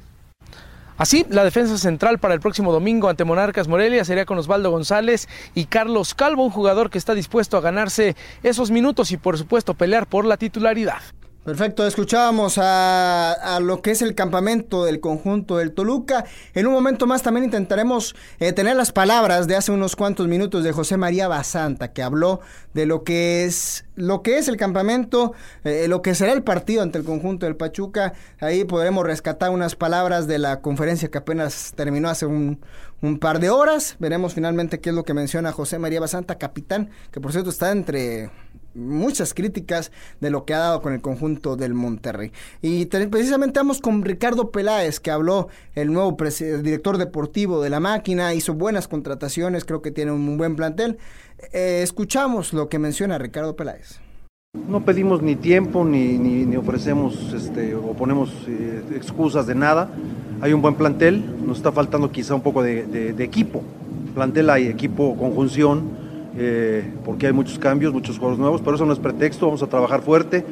Así, 0.99 1.25
la 1.29 1.45
defensa 1.45 1.77
central 1.77 2.19
para 2.19 2.33
el 2.33 2.41
próximo 2.41 2.73
domingo 2.73 3.07
ante 3.07 3.23
Monarcas 3.23 3.69
Morelia 3.69 4.03
sería 4.03 4.25
con 4.25 4.37
Osvaldo 4.37 4.69
González 4.69 5.29
y 5.55 5.63
Carlos 5.63 6.13
Calvo, 6.13 6.43
un 6.43 6.51
jugador 6.51 6.89
que 6.89 6.97
está 6.97 7.15
dispuesto 7.15 7.55
a 7.55 7.61
ganarse 7.61 8.17
esos 8.43 8.69
minutos 8.69 9.11
y 9.11 9.17
por 9.17 9.37
supuesto 9.37 9.75
pelear 9.75 10.07
por 10.07 10.25
la 10.25 10.35
titularidad. 10.35 10.99
Perfecto, 11.43 11.87
escuchábamos 11.87 12.59
a, 12.61 13.59
lo 13.61 13.81
que 13.81 13.91
es 13.91 14.01
el 14.01 14.13
campamento 14.13 14.83
del 14.83 14.99
conjunto 14.99 15.57
del 15.57 15.71
Toluca. 15.71 16.25
En 16.53 16.67
un 16.67 16.73
momento 16.73 17.07
más 17.07 17.23
también 17.23 17.45
intentaremos 17.45 18.13
eh, 18.39 18.51
tener 18.51 18.75
las 18.75 18.91
palabras 18.91 19.47
de 19.47 19.55
hace 19.55 19.71
unos 19.71 19.95
cuantos 19.95 20.27
minutos 20.27 20.65
de 20.65 20.73
José 20.73 20.97
María 20.97 21.29
Basanta, 21.29 21.93
que 21.93 22.03
habló 22.03 22.41
de 22.73 22.85
lo 22.85 23.05
que 23.05 23.45
es 23.45 23.85
lo 23.95 24.21
que 24.21 24.37
es 24.37 24.49
el 24.49 24.57
campamento, 24.57 25.33
eh, 25.63 25.87
lo 25.87 26.01
que 26.01 26.13
será 26.13 26.33
el 26.33 26.43
partido 26.43 26.83
ante 26.83 26.97
el 26.97 27.05
conjunto 27.05 27.45
del 27.45 27.55
Pachuca. 27.55 28.13
Ahí 28.41 28.65
podremos 28.65 29.05
rescatar 29.05 29.49
unas 29.49 29.77
palabras 29.77 30.27
de 30.27 30.39
la 30.39 30.59
conferencia 30.59 31.09
que 31.09 31.17
apenas 31.17 31.71
terminó 31.73 32.09
hace 32.09 32.25
un, 32.25 32.59
un 33.01 33.17
par 33.17 33.39
de 33.39 33.49
horas. 33.49 33.95
Veremos 33.99 34.33
finalmente 34.33 34.81
qué 34.81 34.89
es 34.89 34.95
lo 34.95 35.05
que 35.05 35.13
menciona 35.13 35.53
José 35.53 35.79
María 35.79 36.01
Basanta, 36.01 36.37
capitán, 36.37 36.89
que 37.11 37.21
por 37.21 37.31
cierto 37.31 37.49
está 37.49 37.71
entre 37.71 38.29
muchas 38.73 39.33
críticas 39.33 39.91
de 40.19 40.29
lo 40.29 40.45
que 40.45 40.53
ha 40.53 40.59
dado 40.59 40.81
con 40.81 40.93
el 40.93 41.01
conjunto 41.01 41.55
del 41.55 41.73
Monterrey. 41.73 42.31
Y 42.61 42.85
precisamente 42.85 43.59
vamos 43.59 43.79
con 43.81 44.03
Ricardo 44.03 44.51
Peláez, 44.51 44.99
que 44.99 45.11
habló 45.11 45.49
el 45.75 45.91
nuevo 45.91 46.15
director 46.61 46.97
deportivo 46.97 47.61
de 47.61 47.69
la 47.69 47.79
máquina, 47.79 48.33
hizo 48.33 48.53
buenas 48.53 48.87
contrataciones, 48.87 49.65
creo 49.65 49.81
que 49.81 49.91
tiene 49.91 50.11
un 50.11 50.37
buen 50.37 50.55
plantel. 50.55 50.97
Eh, 51.53 51.81
escuchamos 51.83 52.53
lo 52.53 52.69
que 52.69 52.79
menciona 52.79 53.17
Ricardo 53.17 53.55
Peláez. 53.55 53.99
No 54.67 54.83
pedimos 54.83 55.21
ni 55.21 55.35
tiempo 55.35 55.85
ni, 55.85 56.55
ofrecemos 56.55 57.33
este, 57.33 57.75
o 57.75 57.93
ponemos 57.93 58.31
eh, 58.47 58.81
excusas 58.95 59.45
de 59.45 59.53
nada. 59.53 59.91
Hay 60.41 60.53
un 60.53 60.61
buen 60.61 60.75
plantel, 60.75 61.23
nos 61.45 61.57
está 61.57 61.71
faltando 61.71 62.11
quizá 62.11 62.33
un 62.33 62.41
poco 62.41 62.63
de, 62.63 62.85
de 62.87 63.23
equipo. 63.23 63.61
Plantel 64.15 64.49
hay 64.49 64.67
equipo, 64.67 65.15
conjunción, 65.17 65.98
eh, 66.41 66.89
porque 67.03 67.27
hay 67.27 67.33
muchos 67.33 67.59
cambios, 67.59 67.91
muchos 67.91 68.17
juegos 68.17 68.39
nuevos, 68.39 68.61
pero 68.61 68.75
eso 68.75 68.85
no 68.85 68.93
es 68.93 68.99
pretexto, 68.99 69.47
vamos 69.47 69.61
a 69.61 69.67
trabajar 69.67 70.01
fuerte. 70.01 70.45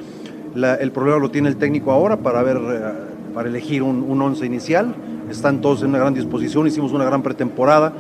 el 0.54 0.92
problema 0.92 1.18
lo 1.18 1.32
tiene 1.32 1.48
el 1.48 1.56
técnico 1.56 1.94
ahora 1.94 2.18
para, 2.18 2.44
ver, 2.44 2.58
eh, 2.58 2.92
para 3.34 3.48
elegir 3.48 3.84
un, 3.84 4.22
once 4.22 4.46
inicial. 4.46 4.94
Están 5.32 5.62
todos 5.62 5.84
en 5.84 5.90
una 5.90 6.00
gran 6.00 6.14
disposición, 6.14 6.68
hicimos 6.68 6.92
una 6.92 7.06
gran 7.06 7.24
pretemporada, 7.24 7.94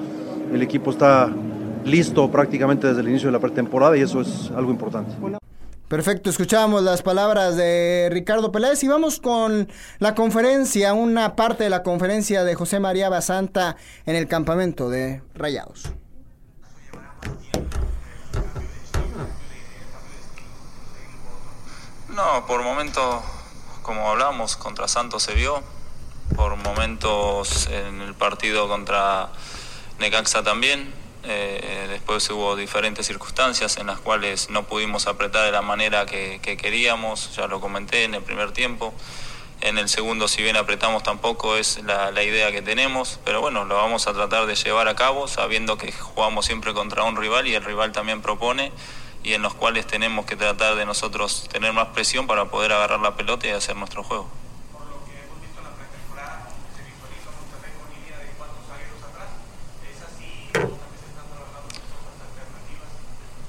el 0.54 0.62
equipo 0.62 0.92
está 0.92 1.30
listo 1.86 2.30
prácticamente 2.30 2.88
desde 2.88 3.00
el 3.00 3.08
inicio 3.08 3.30
de 3.30 3.32
la 3.34 3.40
pretemporada 3.40 3.96
y 3.96 4.02
eso 4.02 4.20
es 4.20 4.52
algo 4.54 4.70
importante. 4.70 5.16
Perfecto, 5.88 6.30
escuchamos 6.30 6.84
las 6.84 7.02
palabras 7.02 7.56
de 7.56 8.10
Ricardo 8.12 8.52
Peláez 8.52 8.84
y 8.84 8.90
vamos 8.90 9.22
con 9.22 9.70
la 10.00 10.14
conferencia, 10.14 10.94
una 10.94 11.38
parte 11.38 11.64
de 11.64 11.70
la 11.70 11.84
conferencia 11.84 12.44
de 12.44 12.54
José 12.56 12.82
María 12.82 13.08
Basanta 13.08 13.78
en 14.06 14.18
el 14.18 14.28
campamento 14.28 14.90
de 14.90 15.22
Rayados. 15.34 15.94
No, 22.10 22.46
por 22.48 22.64
momentos, 22.64 23.24
como 23.84 24.10
hablamos, 24.10 24.56
contra 24.56 24.88
Santos 24.88 25.24
se 25.24 25.34
vio, 25.36 25.62
por 26.36 26.56
momentos 26.56 27.68
en 27.68 28.02
el 28.02 28.16
partido 28.16 28.68
contra 28.68 29.30
Necaxa 30.00 30.44
también. 30.44 30.94
Eh, 31.24 31.88
después 31.90 32.30
hubo 32.30 32.56
diferentes 32.56 33.06
circunstancias 33.06 33.78
en 33.78 33.88
las 33.88 34.00
cuales 34.00 34.50
no 34.50 34.64
pudimos 34.64 35.08
apretar 35.08 35.46
de 35.46 35.52
la 35.52 35.62
manera 35.62 36.06
que, 36.06 36.40
queríamos, 36.40 37.36
ya 37.36 37.48
lo 37.48 37.60
comenté 37.60 38.06
en 38.06 38.16
el 38.16 38.24
primer 38.24 38.52
tiempo. 38.52 38.94
En 39.68 39.78
el 39.78 39.90
segundo, 39.90 40.30
si 40.30 40.42
bien 40.42 40.56
apretamos, 40.56 41.04
tampoco 41.04 41.58
es 41.58 41.84
la, 41.84 42.24
idea 42.24 42.54
que 42.54 42.62
tenemos, 42.62 43.20
pero 43.26 43.42
bueno, 43.42 43.66
lo 43.66 43.76
vamos 43.76 44.08
a 44.08 44.14
tratar 44.14 44.46
de 44.46 44.56
llevar 44.56 44.88
a 44.88 44.96
cabo 44.96 45.28
sabiendo 45.28 45.78
que 45.78 45.92
jugamos 45.92 46.46
siempre 46.46 46.74
contra 46.74 47.04
un 47.04 47.18
rival 47.18 47.48
y 47.48 47.54
el 47.54 47.66
rival 47.66 47.92
también 47.92 48.22
propone 48.22 48.72
y 49.26 49.34
en 49.34 49.42
los 49.42 49.54
cuales 49.54 49.86
tenemos 49.86 50.26
que 50.26 50.38
tratar 50.38 50.76
de 50.76 50.86
nosotros 50.86 51.50
tener 51.52 51.74
más 51.74 51.90
presión 51.90 52.28
para 52.28 52.46
poder 52.46 52.72
agarrar 52.72 53.02
la 53.02 53.18
pelota 53.18 53.46
y 53.46 53.50
hacer 53.50 53.76
nuestro 53.76 54.06
juego. 54.06 54.30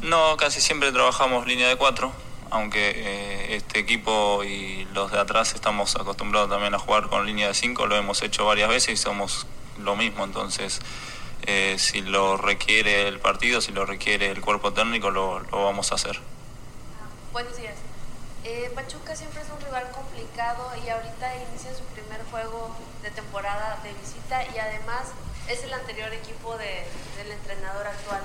No, 0.01 0.37
casi 0.37 0.61
siempre 0.61 0.91
trabajamos 0.91 1.47
línea 1.47 1.69
de 1.69 1.77
cuatro, 1.77 2.13
aunque 2.51 2.91
eh, 2.95 3.57
este 3.57 3.79
equipo 3.79 4.43
y 4.45 4.87
los 4.93 5.13
de 5.13 5.19
atrás 5.19 5.55
estamos 5.55 5.97
acostumbrados 5.97 6.51
también 6.51 6.75
a 6.75 6.79
jugar 6.79 7.09
con 7.09 7.27
línea 7.27 7.49
de 7.49 7.55
cinco, 7.55 7.87
lo 7.87 7.97
hemos 7.97 8.23
hecho 8.23 8.45
varias 8.45 8.69
veces 8.69 8.95
y 8.95 8.97
somos 8.97 9.47
lo 9.79 9.97
mismo, 9.97 10.25
entonces 10.25 10.81
eh, 11.47 11.77
si 11.79 12.01
lo 12.01 12.37
requiere 12.37 13.09
el 13.09 13.21
partido, 13.21 13.61
si 13.61 13.73
lo 13.73 13.87
requiere 13.87 14.31
el 14.31 14.41
cuerpo 14.41 14.73
técnico, 14.73 15.11
lo, 15.11 15.43
vamos 15.51 15.93
a 15.93 15.95
hacer. 15.95 16.21
Buenos 17.33 17.57
días. 17.57 17.75
Eh, 18.45 18.71
Pachuca 18.75 19.15
siempre 19.15 19.43
es 19.43 19.49
un 19.51 19.61
rival 19.65 19.91
complicado 19.91 20.71
y 20.85 20.89
ahorita 20.89 21.37
inicia 21.51 21.75
su 21.75 21.85
primer 21.95 22.23
juego 22.31 22.75
de 23.03 23.11
temporada 23.11 23.79
de 23.83 23.93
visita 23.95 24.45
y 24.55 24.59
además 24.59 25.09
es 25.49 25.63
el 25.65 25.73
anterior 25.73 26.13
equipo 26.13 26.57
del 26.57 27.33
entrenador 27.33 27.87
actual. 27.87 28.23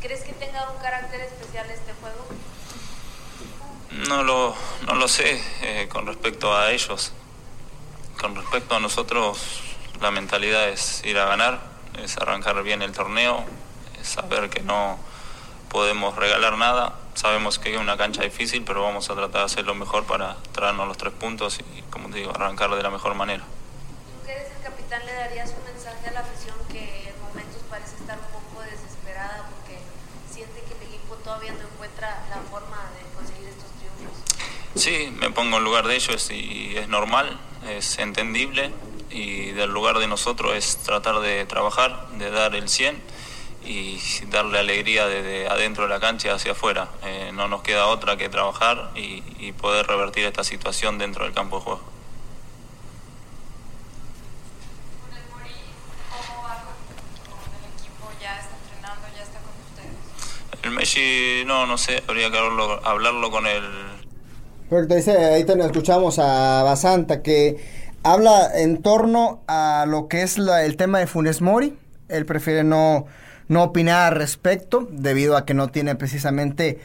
¿Crees 0.00 0.22
que 0.22 0.32
tenga 0.32 0.70
un 0.70 0.78
carácter 0.78 1.20
especial 1.20 1.70
este 1.70 1.92
juego? 2.00 2.26
No 3.92 4.22
lo, 4.22 4.54
no 4.86 4.94
lo 4.94 5.08
sé 5.08 5.42
eh, 5.62 5.88
con 5.88 6.06
respecto 6.06 6.56
a 6.56 6.70
ellos. 6.70 7.12
Con 8.20 8.36
respecto 8.36 8.74
a 8.74 8.80
nosotros, 8.80 9.38
la 10.00 10.10
mentalidad 10.10 10.68
es 10.68 11.02
ir 11.04 11.18
a 11.18 11.24
ganar 11.24 11.70
es 11.98 12.16
arrancar 12.18 12.62
bien 12.62 12.82
el 12.82 12.92
torneo, 12.92 13.44
es 14.00 14.08
saber 14.08 14.48
que 14.48 14.62
no 14.62 14.98
podemos 15.68 16.16
regalar 16.16 16.56
nada. 16.56 16.94
Sabemos 17.14 17.58
que 17.58 17.74
es 17.74 17.80
una 17.80 17.96
cancha 17.96 18.22
difícil, 18.22 18.64
pero 18.64 18.82
vamos 18.82 19.10
a 19.10 19.14
tratar 19.14 19.40
de 19.40 19.44
hacer 19.46 19.66
lo 19.66 19.74
mejor 19.74 20.04
para 20.04 20.36
traernos 20.52 20.88
los 20.88 20.96
tres 20.96 21.12
puntos 21.12 21.58
y, 21.58 21.82
como 21.90 22.08
te 22.08 22.18
digo, 22.18 22.30
arrancar 22.30 22.70
de 22.74 22.82
la 22.82 22.90
mejor 22.90 23.14
manera. 23.14 23.44
Tú 24.24 24.30
el 24.30 24.62
capitán, 24.62 25.04
¿le 25.04 25.12
darías 25.12 25.50
un 25.50 25.64
mensaje 25.64 26.08
a 26.08 26.12
la 26.12 26.24
que 26.70 27.08
en 27.08 27.20
momentos 27.20 27.62
parece 27.68 27.96
estar 27.96 28.18
un 28.18 28.40
poco 28.40 28.62
desesperada 28.62 29.48
porque 29.50 29.78
siente 30.32 30.62
que 30.62 30.72
el 30.72 31.00
todavía 31.24 31.52
no 31.52 31.68
encuentra 31.68 32.24
la 32.30 32.40
forma 32.50 32.78
de 32.94 33.02
conseguir 33.14 33.48
estos 33.48 33.68
triunfos? 33.78 34.16
Sí, 34.74 35.12
me 35.18 35.30
pongo 35.30 35.58
en 35.58 35.64
lugar 35.64 35.86
de 35.88 35.96
ellos 35.96 36.30
y 36.30 36.76
es 36.76 36.88
normal, 36.88 37.38
es 37.68 37.98
entendible 37.98 38.70
y 39.10 39.50
del 39.50 39.70
lugar 39.70 39.98
de 39.98 40.06
nosotros 40.06 40.54
es 40.54 40.76
tratar 40.78 41.20
de 41.20 41.44
trabajar, 41.44 42.08
de 42.12 42.30
dar 42.30 42.54
el 42.54 42.68
100 42.68 43.02
y 43.64 43.98
darle 44.28 44.60
alegría 44.60 45.06
desde 45.06 45.48
adentro 45.48 45.84
de 45.84 45.90
la 45.90 46.00
cancha 46.00 46.32
hacia 46.34 46.52
afuera. 46.52 46.88
Eh, 47.04 47.30
no 47.34 47.48
nos 47.48 47.62
queda 47.62 47.86
otra 47.86 48.16
que 48.16 48.28
trabajar 48.28 48.92
y, 48.94 49.20
poder 49.60 49.86
revertir 49.86 50.24
esta 50.24 50.44
situación 50.44 50.96
dentro 50.96 51.24
del 51.24 51.34
campo 51.34 51.58
de 51.58 51.64
juego. 51.64 51.82
El 60.62 60.70
Messi, 60.70 61.42
no, 61.46 61.66
no 61.66 61.76
sé, 61.76 62.02
habría 62.06 62.30
que 62.30 62.38
hablarlo, 62.38 62.86
hablarlo 62.86 63.30
con 63.30 63.46
el... 63.46 63.89
dice, 64.88 65.16
ahí 65.16 65.44
te 65.44 65.52
escuchamos 65.64 66.18
a 66.20 66.62
Basanta 66.62 67.22
que 67.22 67.56
habla 68.04 68.50
en 68.54 68.82
torno 68.82 69.42
a 69.48 69.84
lo 69.88 70.06
que 70.06 70.22
es 70.22 70.38
el 70.38 70.76
tema 70.76 71.00
de 71.00 71.08
Funes 71.08 71.40
Mori. 71.40 71.76
Él 72.08 72.24
prefiere 72.24 72.62
no, 72.62 73.06
no 73.48 73.64
opinar 73.64 74.12
al 74.12 74.18
respecto, 74.18 74.86
debido 74.90 75.36
a 75.36 75.44
que 75.44 75.54
no 75.54 75.68
tiene 75.68 75.96
precisamente 75.96 76.78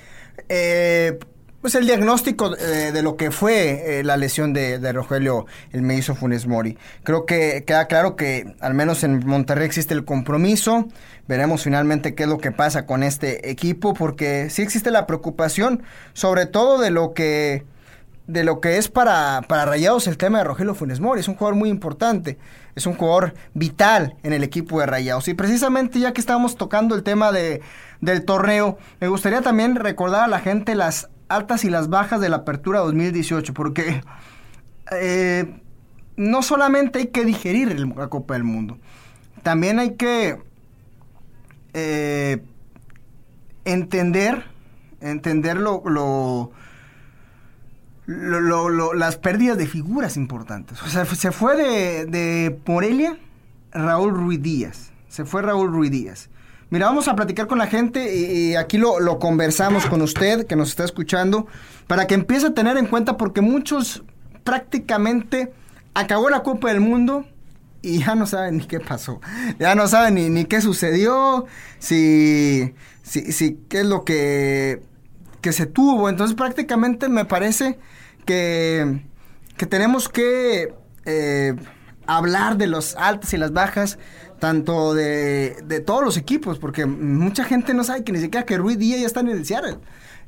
eh, 0.50 1.20
pues 1.62 1.74
el 1.74 1.88
diagnóstico 1.88 2.56
eh, 2.58 2.92
de 2.92 3.02
lo 3.02 3.18
que 3.18 3.32
fue 3.32 4.00
eh, 4.00 4.04
la 4.04 4.18
lesión 4.18 4.54
de, 4.54 4.92
Rogelio 4.92 5.48
el 5.72 5.82
me 5.82 5.96
hizo 5.96 6.14
Funes 6.14 6.46
Mori. 6.46 6.78
Creo 7.04 7.26
que 7.26 7.64
queda 7.66 7.86
claro 7.86 8.16
que 8.16 8.56
al 8.60 8.76
menos 8.76 9.04
en 9.04 9.26
Monterrey 9.26 9.66
existe 9.66 9.94
el 9.94 10.06
compromiso. 10.06 10.88
Veremos 11.28 11.64
finalmente 11.64 12.14
qué 12.14 12.24
es 12.24 12.30
lo 12.30 12.38
que 12.38 12.52
pasa 12.52 12.86
con 12.86 13.02
este 13.02 13.50
equipo, 13.50 13.96
porque 13.96 14.50
sí 14.52 14.62
existe 14.62 14.92
la 14.92 15.08
preocupación, 15.08 15.82
sobre 16.14 16.46
todo 16.46 16.80
de 16.80 16.92
lo 16.92 17.14
que 17.16 17.64
de 18.28 18.44
lo 18.44 18.60
que 18.60 18.78
es 18.78 18.88
para, 18.88 19.44
para 19.48 19.66
Rayados 19.66 20.08
el 20.08 20.18
tema 20.18 20.40
de 20.40 20.44
Rogelio 20.44 20.76
Funes 20.76 21.00
Mori. 21.00 21.20
Es 21.20 21.28
un 21.28 21.36
jugador 21.36 21.56
muy 21.56 21.70
importante, 21.70 22.38
es 22.76 22.86
un 22.86 22.96
jugador 22.96 23.34
vital 23.54 24.16
en 24.24 24.34
el 24.34 24.44
equipo 24.44 24.80
de 24.80 24.86
Rayados. 24.86 25.28
Y 25.28 25.34
precisamente 25.34 26.00
ya 26.00 26.14
que 26.14 26.22
estamos 26.22 26.56
tocando 26.56 26.96
el 26.96 27.04
tema 27.04 27.32
de, 27.32 27.62
del 28.02 28.26
torneo, 28.26 28.78
me 29.00 29.08
gustaría 29.08 29.42
también 29.42 29.76
recordar 29.76 30.24
a 30.24 30.28
la 30.28 30.40
gente 30.40 30.76
las 30.76 31.10
altas 31.28 31.64
y 31.64 31.70
las 31.70 31.90
bajas 31.90 32.22
de 32.22 32.30
la 32.30 32.38
apertura 32.38 32.80
2018, 32.80 33.54
porque 33.54 34.04
eh, 34.92 35.60
no 36.16 36.42
solamente 36.42 37.00
hay 37.00 37.08
que 37.08 37.26
digerir 37.26 37.80
la 37.80 38.08
Copa 38.08 38.36
del 38.36 38.44
Mundo, 38.44 38.78
también 39.44 39.80
hay 39.80 39.96
que 39.96 40.42
eh, 41.74 42.44
entender, 43.66 44.46
entender 45.02 45.58
lo, 45.58 45.84
lo, 45.86 46.52
las 48.08 49.18
pérdidas 49.18 49.58
de 49.58 49.68
figuras 49.68 50.18
importantes. 50.18 50.82
O 50.82 50.88
sea, 50.88 51.06
se 51.06 51.32
fue 51.32 51.56
de, 51.56 52.06
de 52.06 52.60
Morelia 52.66 53.18
Raúl 53.72 54.14
Ruiz 54.14 54.42
Díaz, 54.42 54.92
se 55.08 55.26
fue 55.26 55.42
Raúl 55.42 55.72
Ruiz 55.72 55.92
Díaz. 55.92 56.30
Mira, 56.70 56.88
vamos 56.88 57.08
a 57.08 57.16
platicar 57.16 57.48
con 57.48 57.60
la 57.60 57.68
gente 57.68 58.16
y, 58.16 58.56
aquí 58.56 58.78
lo, 58.78 59.00
lo, 59.00 59.20
conversamos 59.20 59.86
con 59.86 60.02
usted 60.02 60.48
que 60.48 60.56
nos 60.56 60.70
está 60.70 60.84
escuchando 60.84 61.48
para 61.88 62.08
que 62.08 62.16
empiece 62.16 62.48
a 62.48 62.54
tener 62.54 62.78
en 62.78 62.88
cuenta 62.88 63.18
porque 63.18 63.42
muchos 63.42 64.04
prácticamente 64.44 65.54
acabó 65.94 66.30
la 66.30 66.42
Copa 66.42 66.70
del 66.70 66.82
Mundo 66.82 67.26
y 67.82 68.00
ya 68.00 68.16
no 68.16 68.26
saben 68.26 68.58
ni 68.58 68.66
qué 68.66 68.80
pasó, 68.80 69.22
ya 69.60 69.76
no 69.76 69.88
saben 69.88 70.16
ni, 70.16 70.30
ni 70.30 70.46
qué 70.46 70.60
sucedió, 70.60 71.46
si, 71.78 72.74
si, 73.04 73.32
si, 73.32 73.60
qué 73.70 73.82
es 73.82 73.86
lo 73.86 74.04
que, 74.04 74.82
que 75.46 75.54
se 75.54 75.68
tuvo. 75.68 76.10
Entonces 76.10 76.36
prácticamente 76.36 77.08
me 77.08 77.24
parece 77.24 77.78
que, 78.26 79.04
que 79.58 79.68
tenemos 79.68 80.10
que 80.10 80.74
eh, 81.06 81.54
hablar 82.08 82.58
de 82.58 82.66
los 82.66 82.96
altos 82.96 83.32
y 83.36 83.38
las 83.38 83.54
bajas 83.54 84.00
tanto 84.40 84.96
de, 84.96 85.56
de, 85.64 85.82
todos 85.82 86.04
los 86.04 86.18
equipos, 86.18 86.58
porque 86.58 86.88
mucha 86.88 87.44
gente 87.44 87.76
no 87.76 87.84
sabe 87.84 88.04
que 88.04 88.12
ni 88.12 88.18
siquiera 88.18 88.44
que 88.44 88.58
Ruiz 88.58 88.80
Díaz 88.80 89.02
ya 89.02 89.06
está 89.06 89.20
en 89.20 89.30
el 89.30 89.46
Seattle. 89.46 89.78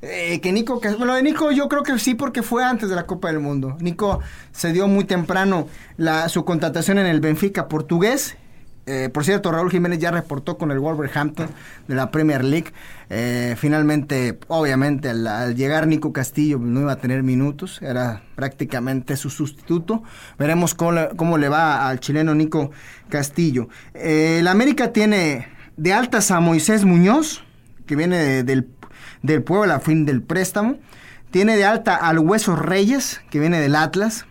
Eh, 0.03 0.39
que 0.39 0.51
Nico, 0.51 0.79
que, 0.79 0.89
bueno, 0.89 1.15
de 1.15 1.23
Nico 1.23 1.49
yo 1.49 1.67
creo 1.67 1.81
que 1.81 1.97
sí 1.97 2.13
porque 2.13 2.43
fue 2.43 2.63
antes 2.63 2.87
de 2.87 2.95
la 2.95 3.07
Copa 3.07 3.29
del 3.29 3.39
Mundo. 3.39 3.75
Nico 3.79 4.19
se 4.51 4.71
dio 4.71 4.87
muy 4.87 5.05
temprano 5.05 5.67
la, 5.97 6.29
su 6.29 6.45
contratación 6.45 6.99
en 6.99 7.07
el 7.07 7.21
Benfica 7.21 7.67
portugués 7.67 8.37
eh, 8.87 9.09
por 9.09 9.25
cierto, 9.25 9.51
Raúl 9.51 9.69
Jiménez 9.69 9.99
ya 9.99 10.11
reportó 10.11 10.57
con 10.57 10.71
el 10.71 10.79
Wolverhampton 10.79 11.49
de 11.89 11.95
la 11.95 12.09
Premier 12.09 12.41
League. 12.41 12.71
Eh, 13.09 13.55
finalmente, 13.57 14.39
obviamente, 14.47 15.09
al, 15.09 15.55
llegar 15.55 15.87
Nico 15.87 16.13
Castillo 16.13 16.57
no 16.57 16.79
iba 16.79 16.93
a 16.93 16.95
tener 16.95 17.21
minutos, 17.21 17.81
era 17.81 18.23
prácticamente 18.35 19.17
su 19.17 19.29
sustituto. 19.29 20.03
Veremos 20.39 20.73
cómo, 20.73 21.37
le 21.37 21.49
va 21.49 21.89
al 21.89 21.99
chileno 21.99 22.33
Nico 22.33 22.71
Castillo. 23.09 23.67
Eh, 23.93 24.37
el 24.39 24.47
América 24.47 24.93
tiene 24.93 25.49
de 25.75 25.91
altas 25.91 26.31
a 26.31 26.39
Moisés 26.39 26.85
Muñoz, 26.85 27.43
que 27.87 27.97
viene 27.97 28.43
del, 28.43 28.69
del 29.21 29.43
pueblo 29.43 29.73
a 29.73 29.81
fin 29.81 30.05
del 30.05 30.21
préstamo. 30.21 30.77
Tiene 31.29 31.57
de 31.57 31.65
alta 31.65 31.97
al 31.97 32.19
Hueso 32.19 32.55
Reyes, 32.55 33.19
que 33.29 33.41
viene 33.41 33.59
del 33.59 33.75
Atlas. 33.75 34.25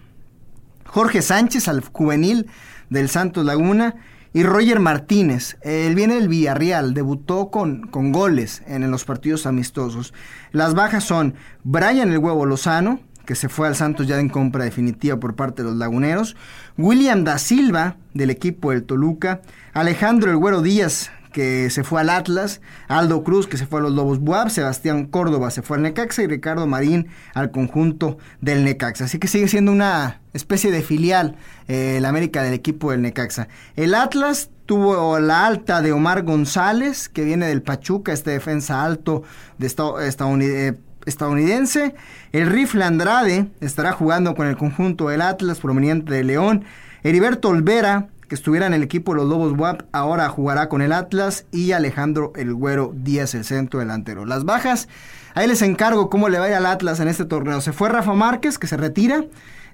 Jorge 0.87 1.21
Sánchez, 1.21 1.69
al 1.69 1.83
juvenil 1.85 2.47
del 2.89 3.11
Santos 3.11 3.45
Laguna 3.45 3.97
y 4.37 4.43
Roger 4.43 4.81
Martínez, 4.81 5.57
él 5.63 5.95
viene 5.95 6.17
del 6.17 6.29
Villarreal, 6.29 6.93
debutó 6.93 7.51
con, 7.51 7.87
con 7.87 8.13
goles 8.13 8.63
en, 8.67 8.91
los 8.91 9.07
partidos 9.07 9.47
amistosos. 9.47 10.13
Las 10.53 10.75
bajas 10.75 11.05
son 11.05 11.37
Brian 11.65 12.13
el 12.13 12.19
Huevo 12.19 12.45
Lozano, 12.45 13.01
que 13.25 13.35
se 13.35 13.49
fue 13.49 13.67
al 13.67 13.77
Santos 13.77 14.07
ya 14.07 14.21
en 14.21 14.29
compra 14.29 14.65
definitiva 14.65 15.19
por 15.19 15.37
parte 15.37 15.63
de 15.63 15.71
los 15.71 15.79
laguneros, 15.79 16.37
William 16.77 17.25
da 17.25 17.39
Silva, 17.39 17.97
del 18.13 18.29
equipo 18.29 18.73
del 18.73 18.85
Toluca, 18.85 19.41
Alejandro 19.73 20.31
el 20.31 20.37
Güero 20.37 20.61
Díaz, 20.61 21.11
que 21.37 21.69
se 21.69 21.85
fue 21.85 22.01
al 22.01 22.09
Atlas, 22.09 22.63
Aldo 22.89 23.23
Cruz, 23.23 23.47
que 23.47 23.59
se 23.59 23.67
fue 23.67 23.81
a 23.81 23.83
los 23.83 23.93
Lobos 23.93 24.21
Buab, 24.21 24.49
Sebastián 24.49 25.05
Córdoba 25.05 25.51
se 25.51 25.61
fue 25.61 25.77
al 25.77 25.83
Necaxa 25.83 26.23
y 26.23 26.27
Ricardo 26.27 26.67
Marín 26.67 27.09
al 27.35 27.51
conjunto 27.51 28.17
del 28.41 28.65
Necaxa. 28.65 29.05
Así 29.05 29.19
que 29.19 29.29
sigue 29.29 29.47
siendo 29.47 29.71
una 29.71 30.23
especie 30.33 30.71
de 30.71 30.81
filial 30.81 31.37
eh, 31.69 31.99
el 31.99 32.07
América 32.07 32.43
del 32.43 32.55
equipo 32.55 32.91
del 32.91 33.03
Necaxa. 33.03 33.49
El 33.77 33.95
Atlas 33.95 34.49
tuvo 34.65 35.19
la 35.19 35.45
alta 35.47 35.83
de 35.83 35.93
Omar 35.93 36.23
González, 36.23 37.11
que 37.11 37.23
viene 37.25 37.47
del 37.49 37.61
Pachuca, 37.61 38.15
este 38.15 38.31
defensa 38.31 38.83
alto 38.83 39.23
de 39.59 39.67
eh, 39.67 40.75
estadounidense. 41.05 41.95
El 42.33 42.47
Rifle 42.47 42.83
Andrade 42.83 43.51
estará 43.61 43.93
jugando 43.93 44.35
con 44.35 44.47
el 44.47 44.57
conjunto 44.57 45.11
del 45.11 45.21
Atlas, 45.21 45.59
proveniente 45.59 46.15
de 46.15 46.25
León. 46.25 46.65
Heriberto 47.03 47.51
Olvera, 47.51 48.09
que 48.29 48.35
estuviera 48.35 48.67
en 48.67 48.75
el 48.75 48.83
equipo 48.83 49.13
de 49.13 49.21
los 49.21 49.29
Lobos 49.29 49.53
WAP, 49.57 49.83
ahora 49.93 50.29
jugará 50.29 50.69
con 50.69 50.83
el 50.83 50.93
Atlas 50.93 51.47
y 51.53 51.73
Alejandro 51.73 52.33
El 52.37 52.55
Güero 52.55 52.93
Díaz, 52.95 53.35
el 53.35 53.45
centro 53.45 53.81
delantero. 53.81 54.25
Las 54.25 54.45
bajas, 54.45 54.89
ahí 55.35 55.47
les 55.47 55.63
encargo 55.63 56.11
cómo 56.11 56.29
le 56.29 56.39
vaya 56.39 56.59
al 56.59 56.67
Atlas 56.67 57.01
en 57.01 57.09
este 57.09 57.25
torneo. 57.25 57.61
Se 57.61 57.73
fue 57.73 57.89
Rafa 57.89 58.15
Márquez, 58.15 58.59
que 58.59 58.67
se 58.67 58.77
retira, 58.77 59.25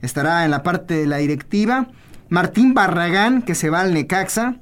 estará 0.03 0.45
en 0.45 0.51
la 0.51 0.63
parte 0.63 0.95
de 0.95 1.07
la 1.07 1.19
directiva. 1.19 1.89
Martín 2.29 2.75
Barragán, 2.75 3.43
que 3.43 3.55
se 3.55 3.71
va 3.71 3.81
al 3.81 3.95
Necaxa. 3.95 4.57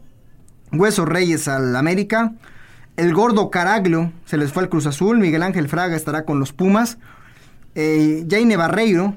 Hueso 0.73 1.05
Reyes 1.05 1.49
al 1.49 1.75
América. 1.75 2.33
El 2.97 3.13
gordo 3.15 3.51
Caraglio 3.51 4.13
se 4.25 4.37
les 4.37 4.53
fue 4.53 4.63
al 4.65 4.69
Cruz 4.69 4.87
Azul. 4.87 5.19
Miguel 5.19 5.43
Ángel 5.43 5.69
Fraga 5.69 5.97
estará 5.97 6.25
con 6.25 6.39
los 6.39 6.53
Pumas. 6.53 6.99
Eh, 7.75 8.27
Jaine 8.29 8.57
Barreiro 8.57 9.17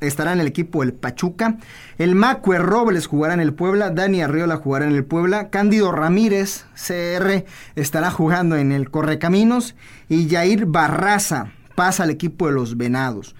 estará 0.00 0.32
en 0.32 0.40
el 0.40 0.46
equipo 0.46 0.80
del 0.80 0.92
Pachuca. 0.92 1.58
El 1.98 2.14
Macue 2.14 2.58
Robles 2.58 3.06
jugará 3.06 3.34
en 3.34 3.40
el 3.40 3.54
Puebla. 3.54 3.90
Dani 3.90 4.22
Arriola 4.22 4.56
jugará 4.56 4.86
en 4.86 4.94
el 4.94 5.04
Puebla. 5.04 5.50
Cándido 5.50 5.92
Ramírez, 5.92 6.64
CR, 6.74 7.44
estará 7.76 8.10
jugando 8.10 8.56
en 8.56 8.72
el 8.72 8.90
Correcaminos. 8.90 9.74
Y 10.08 10.28
Jair 10.28 10.66
Barraza 10.66 11.52
pasa 11.74 12.02
al 12.02 12.10
equipo 12.10 12.46
de 12.46 12.52
los 12.52 12.76
Venados. 12.76 13.34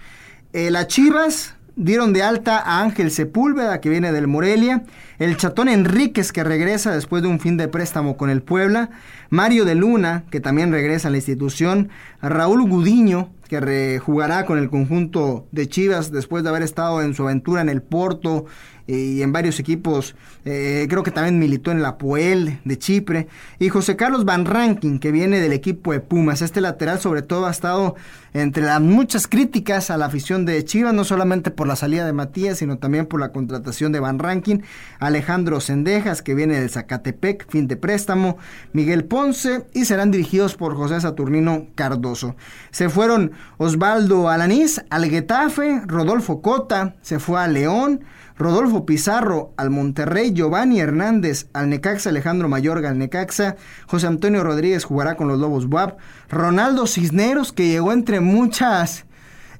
Eh, 0.53 0.71
las 0.71 0.87
Chivas 0.87 1.55
dieron 1.79 2.13
de 2.13 2.23
alta 2.23 2.59
a 2.59 2.83
Ángel 2.83 3.11
Sepúlveda, 3.11 3.81
que 3.81 3.89
viene 3.89 4.13
del 4.13 4.27
Morelia. 4.27 4.83
El 5.19 5.37
Chatón 5.37 5.69
Enríquez, 5.69 6.33
que 6.33 6.45
regresa 6.45 6.93
después 6.93 7.23
de 7.23 7.29
un 7.29 7.41
fin 7.41 7.57
de 7.57 7.69
préstamo 7.69 8.17
con 8.17 8.29
el 8.29 8.43
Puebla. 8.43 8.91
Mario 9.31 9.65
de 9.65 9.77
Luna, 9.77 10.25
que 10.31 10.41
también 10.41 10.73
regresa 10.73 11.09
a 11.09 11.11
la 11.13 11.19
institución. 11.19 11.89
Raúl 12.21 12.69
Gudiño, 12.69 13.31
que 13.49 13.61
rejugará 13.61 14.45
con 14.45 14.59
el 14.59 14.69
conjunto 14.69 15.47
de 15.53 15.69
Chivas 15.69 16.11
después 16.11 16.43
de 16.43 16.51
haber 16.51 16.63
estado 16.63 17.01
en 17.01 17.15
su 17.15 17.23
aventura 17.23 17.63
en 17.63 17.69
el 17.69 17.81
Porto 17.81 18.47
y 18.89 19.21
en 19.21 19.33
varios 19.33 19.61
equipos, 19.61 20.17
eh, 20.47 20.87
creo 20.89 21.03
que 21.03 21.11
también 21.11 21.39
militó 21.39 21.71
en 21.71 21.83
la 21.83 21.99
Puel 21.99 22.59
de 22.65 22.79
Chipre, 22.79 23.29
y 23.59 23.69
José 23.69 23.97
Carlos 23.97 24.25
Van 24.25 24.47
Rankin, 24.47 24.99
que 24.99 25.13
viene 25.13 25.41
del 25.41 25.53
equipo 25.53 25.93
de 25.93 26.01
Pumas. 26.01 26.41
Este 26.41 26.63
lateral 26.63 26.99
sobre 26.99 27.21
todo 27.21 27.47
ha 27.47 27.51
estado 27.51 27.97
entre 28.33 28.63
las 28.63 28.81
muchas 28.81 29.27
críticas 29.27 29.91
a 29.91 29.99
la 29.99 30.07
afición 30.07 30.47
de 30.47 30.65
Chivas, 30.65 30.95
no 30.95 31.05
solamente 31.05 31.51
por 31.51 31.67
la 31.67 31.77
salida 31.77 32.07
de 32.07 32.15
Matías, 32.15 32.59
sino 32.59 32.79
también 32.79 33.07
por 33.07 33.21
la 33.21 33.31
contratación 33.31 33.93
de 33.93 34.01
Van 34.01 34.19
Rankin, 34.19 34.65
Alejandro 35.01 35.61
Sendejas, 35.61 36.23
que 36.23 36.35
viene 36.35 36.59
del 36.59 36.71
Zacatepec, 36.71 37.51
fin 37.51 37.69
de 37.69 37.77
préstamo, 37.77 38.39
Miguel 38.73 39.05
Ponce, 39.05 39.67
y 39.75 39.85
serán 39.85 40.11
dirigidos 40.11 40.55
por 40.55 40.75
José 40.77 40.99
Saturnino 41.01 41.67
Cardoso. 41.75 42.37
Se 42.71 42.89
fueron 42.89 43.33
Osvaldo 43.59 44.31
Alanís 44.31 44.83
al 44.89 45.05
Getafe, 45.11 45.83
Rodolfo 45.87 46.41
Cota 46.41 46.97
se 47.03 47.19
fue 47.19 47.41
a 47.41 47.49
León, 47.49 48.01
Rodolfo 48.39 48.87
Pizarro 48.87 49.53
al 49.57 49.71
Monterrey, 49.71 50.33
Giovanni 50.33 50.81
Hernández 50.81 51.49
al 51.53 51.69
Necaxa, 51.69 52.11
Alejandro 52.11 52.49
Mayorga 52.49 52.91
al 52.91 52.99
Necaxa, 52.99 53.57
José 53.87 54.07
Antonio 54.07 54.45
Rodríguez 54.45 54.85
jugará 54.85 55.17
con 55.17 55.29
los 55.29 55.39
Lobos 55.39 55.67
WAP, 55.67 55.99
Ronaldo 56.31 56.87
Cisneros 56.87 57.53
que 57.53 57.69
llegó 57.69 57.93
entre 57.93 58.21
muchas... 58.21 59.05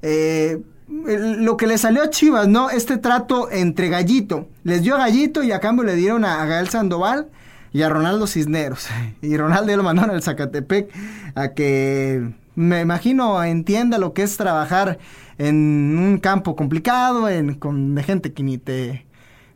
Eh, 0.01 0.61
lo 0.89 1.55
que 1.55 1.67
le 1.67 1.77
salió 1.77 2.01
a 2.01 2.09
Chivas, 2.09 2.47
¿no? 2.47 2.71
Este 2.71 2.97
trato 2.97 3.51
entre 3.51 3.89
Gallito. 3.89 4.47
Les 4.63 4.81
dio 4.81 4.95
a 4.95 4.99
Gallito 4.99 5.43
y 5.43 5.51
a 5.51 5.59
cambio 5.59 5.83
le 5.83 5.95
dieron 5.95 6.25
a, 6.25 6.43
Gael 6.45 6.69
Sandoval 6.69 7.29
y 7.71 7.83
a 7.83 7.89
Ronaldo 7.89 8.25
Cisneros. 8.25 8.87
Y 9.21 9.37
Ronaldo 9.37 9.69
ya 9.69 9.77
lo 9.77 9.83
mandaron 9.83 10.15
al 10.15 10.23
Zacatepec 10.23 10.89
a 11.35 11.49
que, 11.49 12.31
me 12.55 12.81
imagino, 12.81 13.43
entienda 13.43 13.99
lo 13.99 14.13
que 14.13 14.23
es 14.23 14.35
trabajar 14.37 14.97
en 15.39 15.97
un 15.97 16.19
campo 16.19 16.55
complicado, 16.55 17.27
en, 17.27 17.55
con 17.55 17.95
de 17.95 18.03
gente 18.03 18.33
que 18.33 18.43
ni 18.43 18.57
te, 18.57 19.07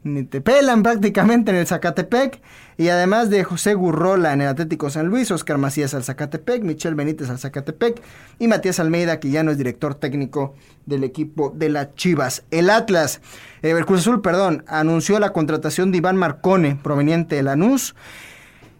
ni 0.04 0.24
te 0.24 0.42
pelan 0.42 0.82
prácticamente 0.82 1.52
en 1.52 1.58
el 1.58 1.68
Zacatepec. 1.68 2.42
Y 2.78 2.88
además 2.88 3.30
de 3.30 3.44
José 3.44 3.76
Gurrola 3.76 4.34
en 4.34 4.42
el 4.42 4.48
Atlético 4.48 4.90
San 4.90 5.08
Luis, 5.08 5.30
Oscar 5.30 5.60
Macías 5.60 5.94
al 5.94 6.04
Zacatepec, 6.04 6.64
Michel 6.64 6.96
Benítez 6.96 7.30
al 7.30 7.38
Zacatepec 7.38 8.02
y 8.40 8.48
Matías 8.48 8.80
Almeida, 8.80 9.20
que 9.20 9.30
ya 9.30 9.44
no 9.44 9.52
es 9.52 9.58
director 9.58 9.94
técnico 9.94 10.56
del 10.88 11.04
equipo 11.04 11.54
de 11.56 11.70
las 11.70 11.94
Chivas. 11.96 12.44
El 12.50 12.70
Atlas, 12.72 13.22
eh, 13.62 13.72
el 13.72 13.86
Cruz 13.86 14.00
Azul, 14.00 14.22
perdón, 14.22 14.64
anunció 14.68 15.20
la 15.20 15.34
contratación 15.34 15.92
de 15.92 16.00
Iván 16.00 16.18
Marcone, 16.18 16.80
proveniente 16.82 17.36
de 17.36 17.44
Lanús. 17.44 17.94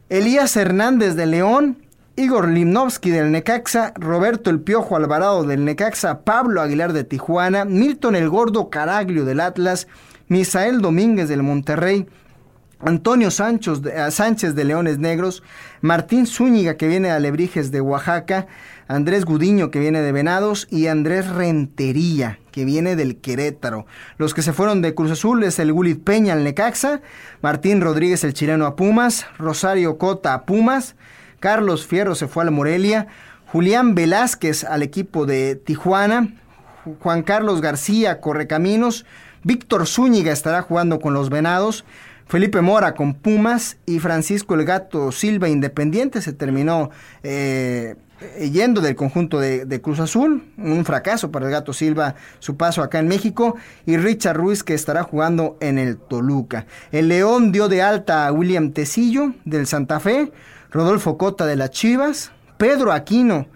Elías 0.10 0.56
Hernández 0.56 1.16
de 1.16 1.26
León, 1.26 1.83
Igor 2.16 2.48
Limnovsky 2.48 3.10
del 3.10 3.32
Necaxa, 3.32 3.92
Roberto 3.96 4.52
El 4.52 4.60
Piojo 4.60 4.96
Alvarado 4.96 5.44
del 5.46 5.66
Necaxa, 5.66 6.20
Pablo 6.20 6.62
Aguilar 6.62 6.94
de 6.94 7.04
Tijuana, 7.04 7.66
Milton 7.66 8.16
El 8.16 8.30
Gordo 8.30 8.70
Caraglio 8.70 9.26
del 9.26 9.40
Atlas, 9.40 9.88
Misael 10.28 10.80
Domínguez 10.80 11.28
del 11.28 11.42
Monterrey, 11.42 12.06
Antonio 12.80 13.30
eh, 13.30 14.12
Sánchez 14.12 14.54
de 14.54 14.64
Leones 14.64 15.00
Negros, 15.00 15.42
Martín 15.82 16.28
Zúñiga 16.28 16.78
que 16.78 16.88
viene 16.88 17.08
de 17.08 17.16
Alebrijes 17.16 17.72
de 17.72 17.82
Oaxaca, 17.82 18.46
Andrés 18.88 19.26
Gudiño 19.26 19.72
que 19.72 19.80
viene 19.80 20.02
de 20.02 20.12
Venados 20.12 20.68
y 20.70 20.86
Andrés 20.86 21.28
Rentería 21.28 22.38
que 22.52 22.64
viene 22.64 22.96
del 22.96 23.22
Querétaro. 23.22 23.88
Los 24.18 24.36
que 24.36 24.44
se 24.44 24.54
fueron 24.54 24.84
de 24.84 24.94
Cruz 24.94 25.10
Azul 25.10 25.44
es 25.44 25.58
el 25.58 25.74
Gulit 25.74 26.04
Peña 26.04 26.34
al 26.34 26.44
Necaxa, 26.44 27.02
Martín 27.42 27.82
Rodríguez 27.82 28.24
el 28.24 28.36
chileno 28.36 28.68
a 28.68 28.76
Pumas, 28.76 29.26
Rosario 29.40 29.98
Cota 29.98 30.36
a 30.36 30.46
Pumas, 30.46 30.96
Carlos 31.44 31.86
Fierro 31.86 32.16
se 32.16 32.30
fue 32.30 32.44
al 32.44 32.52
Morelia, 32.52 33.08
Julián 33.48 33.96
Velázquez 33.96 34.64
al 34.64 34.82
equipo 34.82 35.26
de 35.26 35.58
Tijuana, 35.58 36.36
Juan 37.02 37.22
Carlos 37.22 37.60
García 37.60 38.22
Correcaminos, 38.22 39.06
Víctor 39.44 39.86
Zúñiga 39.86 40.32
estará 40.32 40.62
jugando 40.62 41.02
con 41.02 41.14
los 41.14 41.30
Venados. 41.30 41.84
Felipe 42.28 42.62
Mora 42.62 42.96
con 42.96 43.16
Pumas 43.16 43.76
y 43.86 44.00
Francisco 44.00 44.54
El 44.54 44.64
Gato 44.64 45.12
Silva 45.12 45.50
Independiente 45.50 46.22
se 46.22 46.32
terminó 46.32 46.92
eh, 47.24 47.98
yendo 48.40 48.80
del 48.80 48.96
conjunto 48.96 49.42
de, 49.42 49.66
de, 49.66 49.82
Cruz 49.82 50.00
Azul, 50.00 50.46
un 50.58 50.86
fracaso 50.86 51.30
para 51.30 51.48
el 51.48 51.52
Gato 51.52 51.74
Silva 51.74 52.16
su 52.40 52.56
paso 52.56 52.82
acá 52.82 53.00
en 53.00 53.10
México 53.10 53.58
y 53.86 53.98
Richard 53.98 54.38
Ruiz 54.38 54.64
que 54.64 54.76
estará 54.76 55.04
jugando 55.04 55.58
en 55.60 55.78
el 55.78 55.98
Toluca. 55.98 56.68
El 56.94 57.10
León 57.10 57.52
dio 57.52 57.68
de 57.68 57.82
alta 57.82 58.28
a 58.28 58.32
William 58.32 58.72
Tecillo 58.72 59.34
del 59.44 59.68
Santa 59.68 60.00
Fe, 60.00 60.32
Rodolfo 60.74 61.18
Cota 61.18 61.46
de 61.46 61.56
las 61.56 61.70
Chivas, 61.70 62.32
Pedro 62.58 62.92
Aquino 62.92 63.48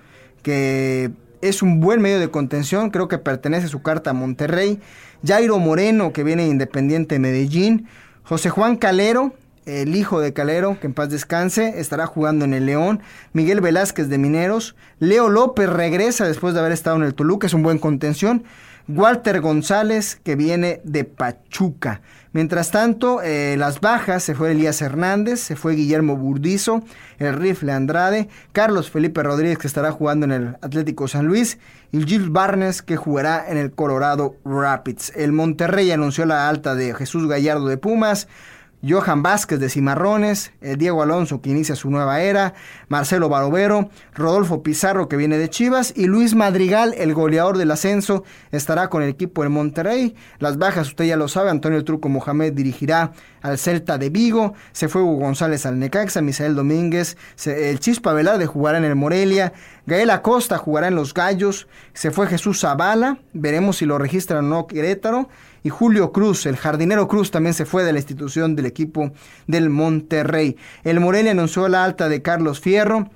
que 0.48 1.12
es 1.42 1.62
un 1.62 1.82
buen 1.82 2.02
medio 2.02 2.22
de 2.22 2.32
contención, 2.32 2.90
creo 2.90 3.10
que 3.10 3.18
pertenece 3.18 3.68
su 3.68 3.82
carta 3.82 4.12
a 4.12 4.14
Monterrey 4.14 4.80
Jairo 5.26 5.60
Moreno, 5.60 6.14
que 6.14 6.24
viene 6.24 6.48
Independiente 6.48 7.16
de 7.16 7.20
Medellín, 7.20 7.88
José 8.24 8.50
Juan 8.50 8.78
Calero, 8.78 9.34
el 9.66 9.94
hijo 9.96 10.22
de 10.22 10.32
Calero, 10.32 10.80
que 10.80 10.88
en 10.88 10.94
paz 10.94 11.10
descanse, 11.10 11.82
estará 11.82 12.06
jugando 12.06 12.46
en 12.46 12.54
el 12.54 12.66
León, 12.66 13.02
Miguel 13.34 13.60
Velázquez 13.60 14.08
de 14.08 14.18
Mineros, 14.18 14.78
Leo 15.00 15.28
López 15.28 15.70
regresa 15.70 16.26
después 16.26 16.54
de 16.54 16.62
haber 16.62 16.72
estado 16.72 16.96
en 16.96 17.04
el 17.04 17.14
Toluca, 17.14 17.48
es 17.48 17.54
un 17.54 17.64
buen 17.64 17.78
contención, 17.78 18.46
Walter 18.88 19.42
González, 19.42 20.18
que 20.24 20.38
viene 20.38 20.80
de 20.86 21.04
Pachuca. 21.04 22.00
Mientras 22.34 22.72
tanto, 22.72 23.22
eh, 23.22 23.56
las 23.58 23.80
bajas, 23.80 24.24
se 24.24 24.36
fue 24.36 24.52
Elías 24.52 24.82
Hernández, 24.82 25.40
se 25.40 25.56
fue 25.56 25.76
Guillermo 25.76 26.18
Burdizo, 26.18 26.84
el 27.20 27.34
rifle 27.34 27.72
Andrade, 27.72 28.30
Carlos 28.52 28.92
Felipe 28.92 29.24
Rodríguez, 29.24 29.58
que 29.58 29.68
estará 29.68 29.92
jugando 29.92 30.26
en 30.26 30.32
el 30.32 30.48
Atlético 30.62 31.08
San 31.08 31.26
Luis, 31.26 31.58
y 31.92 32.04
Gil 32.04 32.30
Barnes, 32.30 32.82
que 32.82 32.98
jugará 32.98 33.46
en 33.50 33.58
el 33.58 33.72
Colorado 33.72 34.36
Rapids. 34.44 35.14
El 35.16 35.32
Monterrey 35.32 35.90
anunció 35.92 36.26
la 36.26 36.50
alta 36.50 36.76
de 36.76 36.94
Jesús 36.94 37.28
Gallardo 37.28 37.68
de 37.68 37.78
Pumas, 37.78 38.28
Johan 38.88 39.24
Vázquez 39.24 39.60
de 39.60 39.70
Cimarrones, 39.70 40.52
eh, 40.62 40.76
Diego 40.78 41.02
Alonso 41.02 41.42
que 41.42 41.50
inicia 41.50 41.76
su 41.76 41.90
nueva 41.90 42.22
era, 42.22 42.54
Marcelo 42.90 43.28
Barovero, 43.28 43.90
Rodolfo 44.14 44.62
Pizarro 44.62 45.10
que 45.10 45.18
viene 45.18 45.38
de 45.38 45.50
Chivas 45.50 45.94
y 45.96 46.06
Luis 46.06 46.36
Madrigal, 46.36 46.94
el 46.98 47.14
goleador 47.16 47.58
del 47.58 47.72
ascenso, 47.72 48.24
estará 48.52 48.90
con 48.90 49.02
el 49.02 49.10
equipo 49.10 49.42
de 49.42 49.50
Monterrey. 49.50 50.16
Las 50.40 50.58
bajas, 50.58 50.90
usted 50.90 51.06
ya 51.06 51.18
lo 51.18 51.28
sabe, 51.28 51.50
Antonio 51.50 51.84
Truco 51.84 52.08
Mohamed 52.08 52.54
dirigirá 52.54 53.14
al 53.42 53.58
Celta 53.58 53.98
de 53.98 54.10
Vigo, 54.10 54.54
se 54.74 54.90
fue 54.90 55.02
Hugo 55.02 55.18
González 55.18 55.66
al 55.66 55.80
Necaxa, 55.80 56.22
Misael 56.22 56.56
Domínguez, 56.56 57.18
el 57.46 57.80
Chispa 57.80 58.14
Velarde 58.14 58.46
jugará 58.46 58.78
en 58.78 58.84
el 58.84 58.96
Morelia, 58.96 59.54
Gael 59.88 60.10
Acosta 60.10 60.58
jugará 60.58 60.88
en 60.88 60.96
los 60.96 61.14
Gallos, 61.14 61.68
se 61.94 62.12
fue 62.12 62.28
Jesús 62.28 62.60
Zavala, 62.60 63.20
veremos 63.34 63.78
si 63.78 63.86
lo 63.86 63.98
registran 63.98 64.46
o 64.46 64.48
no 64.50 64.68
Querétaro, 64.68 65.30
y 65.64 65.70
Julio 65.70 66.12
Cruz, 66.12 66.46
el 66.46 66.58
jardinero 66.58 67.08
Cruz, 67.08 67.32
también 67.32 67.54
se 67.54 67.66
fue 67.66 67.84
de 67.84 67.94
la 67.94 68.00
institución 68.00 68.56
del 68.56 68.66
equipo 68.66 69.12
del 69.48 69.70
Monterrey. 69.70 70.58
El 70.84 71.00
Morelia 71.00 71.32
anunció 71.32 71.68
la 71.68 71.84
alta 71.84 72.10
de 72.10 72.22
Carlos 72.22 72.60
Fierro, 72.60 73.10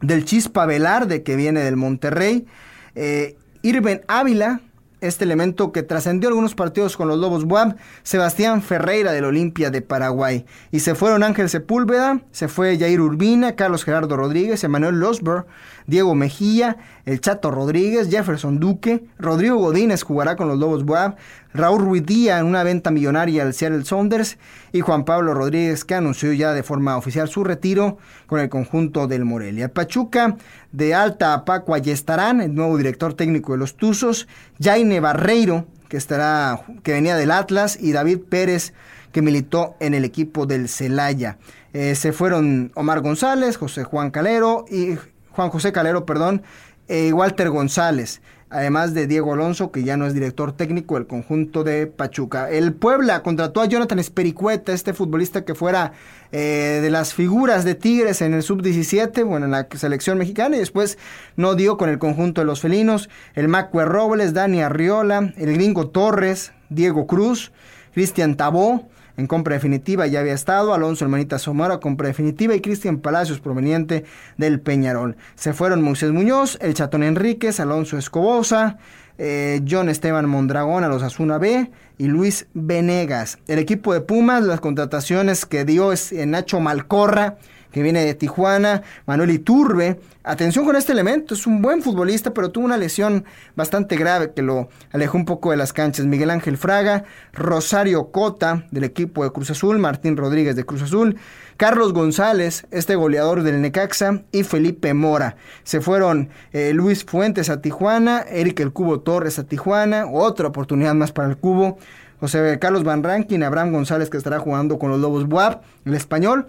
del 0.00 0.24
Chispa 0.24 0.66
Velarde, 0.66 1.22
que 1.22 1.36
viene 1.36 1.60
del 1.60 1.76
Monterrey. 1.76 2.46
Eh, 2.94 3.36
Irben 3.62 4.02
Ávila, 4.08 4.60
este 5.00 5.24
elemento 5.24 5.72
que 5.72 5.82
trascendió 5.82 6.28
algunos 6.28 6.54
partidos 6.54 6.96
con 6.96 7.08
los 7.08 7.18
Lobos 7.18 7.44
Buab, 7.44 7.76
Sebastián 8.02 8.62
Ferreira 8.62 9.12
del 9.12 9.24
Olimpia 9.24 9.70
de 9.70 9.82
Paraguay. 9.82 10.44
Y 10.70 10.80
se 10.80 10.94
fueron 10.94 11.22
Ángel 11.22 11.48
Sepúlveda, 11.48 12.20
se 12.30 12.48
fue 12.48 12.78
Jair 12.78 13.00
Urbina, 13.00 13.56
Carlos 13.56 13.84
Gerardo 13.84 14.16
Rodríguez, 14.16 14.62
Emanuel 14.64 15.00
Losber, 15.00 15.44
Diego 15.86 16.14
Mejía, 16.14 16.76
el 17.04 17.20
Chato 17.20 17.50
Rodríguez, 17.50 18.10
Jefferson 18.10 18.60
Duque, 18.60 19.04
Rodrigo 19.18 19.56
Godínez 19.56 20.02
jugará 20.02 20.36
con 20.36 20.48
los 20.48 20.58
Lobos 20.58 20.84
Buab, 20.84 21.16
Raúl 21.52 21.82
Ruiz 21.82 22.06
Díaz 22.06 22.40
en 22.40 22.46
una 22.46 22.62
venta 22.62 22.90
millonaria 22.90 23.42
al 23.42 23.54
Seattle 23.54 23.84
Saunders 23.84 24.38
y 24.72 24.80
Juan 24.80 25.04
Pablo 25.04 25.34
Rodríguez 25.34 25.84
que 25.84 25.94
anunció 25.94 26.32
ya 26.32 26.52
de 26.52 26.62
forma 26.62 26.96
oficial 26.96 27.28
su 27.28 27.42
retiro 27.42 27.98
con 28.26 28.40
el 28.40 28.48
conjunto 28.48 29.06
del 29.08 29.24
Morelia. 29.24 29.72
Pachuca 29.72 30.36
de 30.72 30.94
alta 30.94 31.34
a 31.34 31.44
Paco 31.44 31.74
Ayestarán, 31.74 32.40
el 32.40 32.54
nuevo 32.54 32.76
director 32.76 33.14
técnico 33.14 33.52
de 33.52 33.58
los 33.58 33.76
Tuzos, 33.76 34.28
Jaime 34.60 35.00
Barreiro 35.00 35.66
que 35.88 35.96
estará 35.96 36.62
que 36.84 36.92
venía 36.92 37.16
del 37.16 37.32
Atlas 37.32 37.76
y 37.80 37.92
David 37.92 38.20
Pérez 38.28 38.72
que 39.12 39.22
militó 39.22 39.74
en 39.80 39.92
el 39.92 40.04
equipo 40.04 40.46
del 40.46 40.68
Celaya. 40.68 41.38
Eh, 41.72 41.94
se 41.94 42.12
fueron 42.12 42.70
Omar 42.74 43.00
González, 43.00 43.56
José 43.56 43.84
Juan 43.84 44.10
Calero 44.10 44.64
y 44.70 44.96
Juan 45.32 45.50
José 45.50 45.72
Calero, 45.72 46.06
perdón, 46.06 46.42
eh, 46.88 47.12
Walter 47.12 47.50
González, 47.50 48.20
además 48.50 48.94
de 48.94 49.06
Diego 49.06 49.32
Alonso, 49.32 49.70
que 49.70 49.84
ya 49.84 49.96
no 49.96 50.06
es 50.06 50.14
director 50.14 50.52
técnico 50.52 50.96
del 50.96 51.06
conjunto 51.06 51.62
de 51.62 51.86
Pachuca. 51.86 52.50
El 52.50 52.72
Puebla 52.72 53.22
contrató 53.22 53.60
a 53.60 53.66
Jonathan 53.66 54.00
Espericueta, 54.00 54.72
este 54.72 54.92
futbolista 54.92 55.44
que 55.44 55.54
fuera 55.54 55.92
eh, 56.32 56.80
de 56.82 56.90
las 56.90 57.14
figuras 57.14 57.64
de 57.64 57.76
Tigres 57.76 58.22
en 58.22 58.34
el 58.34 58.42
sub-17, 58.42 59.24
bueno, 59.24 59.46
en 59.46 59.52
la 59.52 59.68
selección 59.72 60.18
mexicana, 60.18 60.56
y 60.56 60.58
después 60.58 60.98
no 61.36 61.54
dio 61.54 61.76
con 61.76 61.88
el 61.88 61.98
conjunto 61.98 62.40
de 62.40 62.46
los 62.46 62.60
felinos. 62.60 63.08
El 63.34 63.46
Macue 63.46 63.84
Robles, 63.84 64.34
Dani 64.34 64.62
Arriola, 64.62 65.32
el 65.36 65.54
gringo 65.54 65.90
Torres, 65.90 66.52
Diego 66.70 67.06
Cruz, 67.06 67.52
Cristian 67.94 68.36
Tabó, 68.36 68.88
en 69.20 69.26
compra 69.26 69.54
definitiva 69.54 70.06
ya 70.06 70.20
había 70.20 70.32
estado, 70.32 70.72
Alonso 70.74 71.04
Hermanita 71.04 71.38
Somora 71.38 71.78
compra 71.78 72.08
definitiva 72.08 72.54
y 72.54 72.60
Cristian 72.60 72.98
Palacios 72.98 73.38
proveniente 73.38 74.04
del 74.38 74.60
Peñarol. 74.60 75.16
Se 75.34 75.52
fueron 75.52 75.82
Moisés 75.82 76.10
Muñoz, 76.10 76.58
el 76.60 76.74
Chatón 76.74 77.02
Enríquez, 77.02 77.60
Alonso 77.60 77.98
Escobosa, 77.98 78.78
eh, 79.18 79.60
John 79.68 79.90
Esteban 79.90 80.26
Mondragón 80.28 80.82
a 80.82 80.88
los 80.88 81.02
Azuna 81.02 81.36
B 81.36 81.70
y 82.00 82.06
Luis 82.06 82.46
Venegas. 82.54 83.36
El 83.46 83.58
equipo 83.58 83.92
de 83.92 84.00
Pumas, 84.00 84.44
las 84.44 84.60
contrataciones 84.60 85.44
que 85.44 85.66
dio 85.66 85.92
es 85.92 86.14
Nacho 86.14 86.58
Malcorra, 86.58 87.36
que 87.72 87.82
viene 87.82 88.02
de 88.02 88.14
Tijuana, 88.14 88.82
Manuel 89.04 89.32
Iturbe. 89.32 90.00
Atención 90.24 90.64
con 90.64 90.76
este 90.76 90.92
elemento, 90.92 91.34
es 91.34 91.46
un 91.46 91.60
buen 91.60 91.82
futbolista, 91.82 92.32
pero 92.32 92.50
tuvo 92.50 92.64
una 92.64 92.78
lesión 92.78 93.24
bastante 93.54 93.96
grave 93.96 94.32
que 94.34 94.40
lo 94.40 94.70
alejó 94.92 95.18
un 95.18 95.26
poco 95.26 95.50
de 95.50 95.58
las 95.58 95.74
canchas. 95.74 96.06
Miguel 96.06 96.30
Ángel 96.30 96.56
Fraga, 96.56 97.04
Rosario 97.34 98.10
Cota 98.10 98.66
del 98.70 98.84
equipo 98.84 99.22
de 99.22 99.30
Cruz 99.30 99.50
Azul, 99.50 99.78
Martín 99.78 100.16
Rodríguez 100.16 100.56
de 100.56 100.64
Cruz 100.64 100.82
Azul, 100.82 101.16
Carlos 101.56 101.92
González, 101.92 102.66
este 102.70 102.96
goleador 102.96 103.42
del 103.42 103.60
Necaxa, 103.60 104.22
y 104.32 104.44
Felipe 104.44 104.94
Mora. 104.94 105.36
Se 105.62 105.82
fueron 105.82 106.30
eh, 106.52 106.72
Luis 106.72 107.04
Fuentes 107.04 107.50
a 107.50 107.60
Tijuana, 107.60 108.24
Eric 108.30 108.60
El 108.60 108.72
Cubo 108.72 109.00
Torres 109.00 109.38
a 109.38 109.44
Tijuana, 109.44 110.06
otra 110.10 110.48
oportunidad 110.48 110.94
más 110.94 111.12
para 111.12 111.28
el 111.28 111.36
Cubo. 111.36 111.78
José 112.20 112.58
Carlos 112.58 112.84
Van 112.84 113.02
Rankin, 113.02 113.42
Abraham 113.42 113.72
González 113.72 114.10
que 114.10 114.18
estará 114.18 114.38
jugando 114.38 114.78
con 114.78 114.90
los 114.90 115.00
Lobos 115.00 115.26
Buap, 115.26 115.62
el 115.86 115.94
español, 115.94 116.48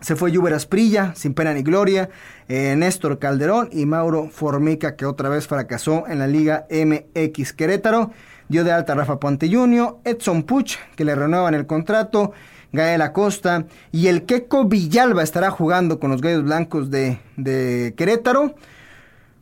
se 0.00 0.14
fue 0.16 0.30
Lluver 0.30 0.54
Asprilla, 0.54 1.12
sin 1.16 1.34
pena 1.34 1.52
ni 1.52 1.62
gloria, 1.62 2.10
eh, 2.48 2.74
Néstor 2.76 3.18
Calderón 3.18 3.70
y 3.72 3.86
Mauro 3.86 4.28
Formica, 4.30 4.96
que 4.96 5.06
otra 5.06 5.28
vez 5.28 5.48
fracasó 5.48 6.06
en 6.06 6.18
la 6.18 6.26
Liga 6.26 6.66
MX 6.70 7.52
Querétaro. 7.54 8.12
Dio 8.48 8.62
de 8.62 8.72
alta 8.72 8.94
Rafa 8.94 9.18
Ponte 9.18 9.50
Jr., 9.50 9.96
Edson 10.04 10.42
Puch, 10.42 10.76
que 10.94 11.04
le 11.04 11.14
renuevan 11.14 11.54
el 11.54 11.66
contrato, 11.66 12.32
Gael 12.72 13.00
Acosta 13.00 13.64
y 13.90 14.08
el 14.08 14.26
Queco 14.26 14.66
Villalba 14.66 15.22
estará 15.22 15.50
jugando 15.50 15.98
con 15.98 16.10
los 16.10 16.20
Gallos 16.20 16.44
Blancos 16.44 16.90
de 16.90 17.94
Querétaro. 17.96 18.54